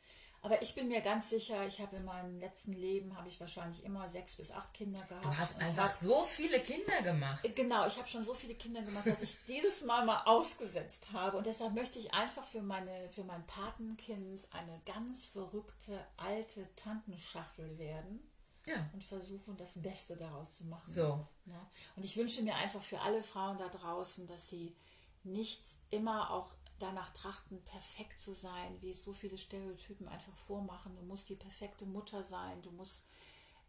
[0.42, 3.82] Aber ich bin mir ganz sicher, ich habe in meinem letzten Leben, habe ich wahrscheinlich
[3.84, 5.24] immer sechs bis acht Kinder gehabt.
[5.24, 7.42] Du hast einfach hab- so viele Kinder gemacht.
[7.56, 11.36] Genau, ich habe schon so viele Kinder gemacht, dass ich dieses Mal mal ausgesetzt habe.
[11.38, 17.76] Und deshalb möchte ich einfach für, meine, für mein Patenkind eine ganz verrückte alte Tantenschachtel
[17.78, 18.20] werden
[18.66, 18.90] Ja.
[18.92, 20.92] und versuchen, das Beste daraus zu machen.
[20.92, 21.24] So.
[21.44, 21.60] Ne?
[21.94, 24.74] Und ich wünsche mir einfach für alle Frauen da draußen, dass sie
[25.22, 30.94] nicht immer auch danach trachten, perfekt zu sein, wie es so viele Stereotypen einfach vormachen.
[30.96, 33.04] Du musst die perfekte Mutter sein, du musst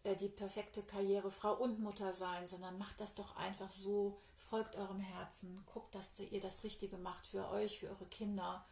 [0.04, 5.00] äh, die perfekte Karrierefrau und Mutter sein, sondern macht das doch einfach so, folgt eurem
[5.00, 8.66] Herzen, guckt, dass ihr das Richtige macht für euch, für eure Kinder.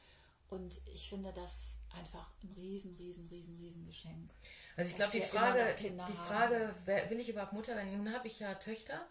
[0.50, 4.32] Und ich finde das einfach ein riesen, riesen, riesen, riesen Geschenk.
[4.78, 6.14] Also ich glaube, die Frage, Kinder die.
[6.14, 7.96] Frage, wer, will ich überhaupt Mutter werden?
[7.98, 9.06] Nun habe ich ja Töchter,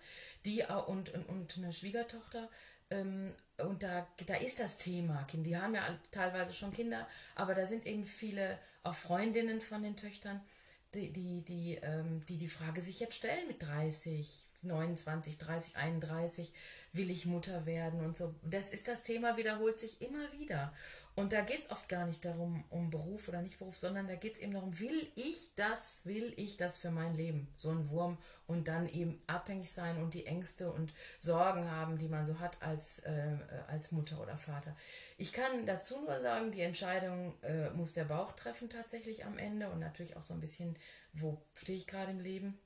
[0.44, 2.48] die und, und, und eine Schwiegertochter.
[2.90, 5.46] Ähm, und da, da ist das Thema Kind.
[5.46, 9.96] Die haben ja teilweise schon Kinder, aber da sind eben viele auch Freundinnen von den
[9.96, 10.42] Töchtern,
[10.92, 16.52] die die, die, ähm, die, die Frage sich jetzt stellen mit 30, 29, 30, 31,
[16.92, 18.34] will ich Mutter werden und so.
[18.42, 20.72] Das ist das Thema, wiederholt sich immer wieder.
[21.16, 24.16] Und da geht es oft gar nicht darum, um Beruf oder nicht Beruf, sondern da
[24.16, 27.46] geht es eben darum, will ich das, will ich das für mein Leben?
[27.54, 32.08] So ein Wurm und dann eben abhängig sein und die Ängste und Sorgen haben, die
[32.08, 33.36] man so hat als, äh,
[33.68, 34.74] als Mutter oder Vater.
[35.16, 39.68] Ich kann dazu nur sagen, die Entscheidung äh, muss der Bauch treffen tatsächlich am Ende
[39.68, 40.76] und natürlich auch so ein bisschen,
[41.12, 42.58] wo stehe ich gerade im Leben?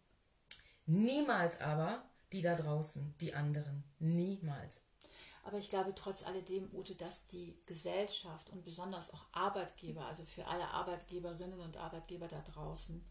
[0.88, 3.84] Niemals aber die da draußen, die anderen.
[3.98, 4.84] Niemals.
[5.44, 10.46] Aber ich glaube trotz alledem, Ute, dass die Gesellschaft und besonders auch Arbeitgeber, also für
[10.46, 13.02] alle Arbeitgeberinnen und Arbeitgeber da draußen,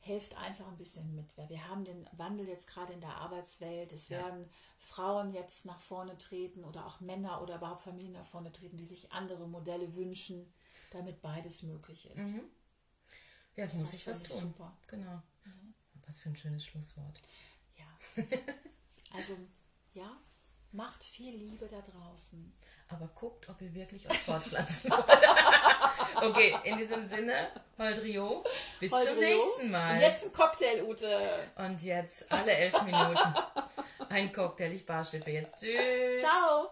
[0.00, 1.36] hilft einfach ein bisschen mit.
[1.36, 3.92] Wir haben den Wandel jetzt gerade in der Arbeitswelt.
[3.92, 4.20] Es Ja.
[4.20, 4.48] werden
[4.78, 8.84] Frauen jetzt nach vorne treten oder auch Männer oder überhaupt Familien nach vorne treten, die
[8.84, 10.52] sich andere Modelle wünschen,
[10.92, 12.34] damit beides möglich ist.
[13.56, 14.40] Ja, es muss sich was tun.
[14.40, 14.76] super.
[14.86, 15.22] Genau.
[16.06, 17.20] Was für ein schönes Schlusswort.
[17.76, 18.24] Ja.
[19.14, 19.36] Also,
[19.94, 20.16] ja,
[20.72, 22.52] macht viel Liebe da draußen.
[22.88, 25.04] Aber guckt, ob ihr wirklich euch fortpflanzen wollt.
[26.30, 28.44] okay, in diesem Sinne, Holdrio,
[28.78, 29.20] bis zum Holtrio.
[29.20, 29.94] nächsten Mal.
[29.94, 31.48] Und jetzt ein Cocktail, Ute.
[31.56, 33.34] Und jetzt alle elf Minuten
[34.08, 34.70] ein Cocktail.
[34.72, 35.58] Ich barschippe jetzt.
[35.58, 36.20] Tschüss.
[36.20, 36.70] Ciao.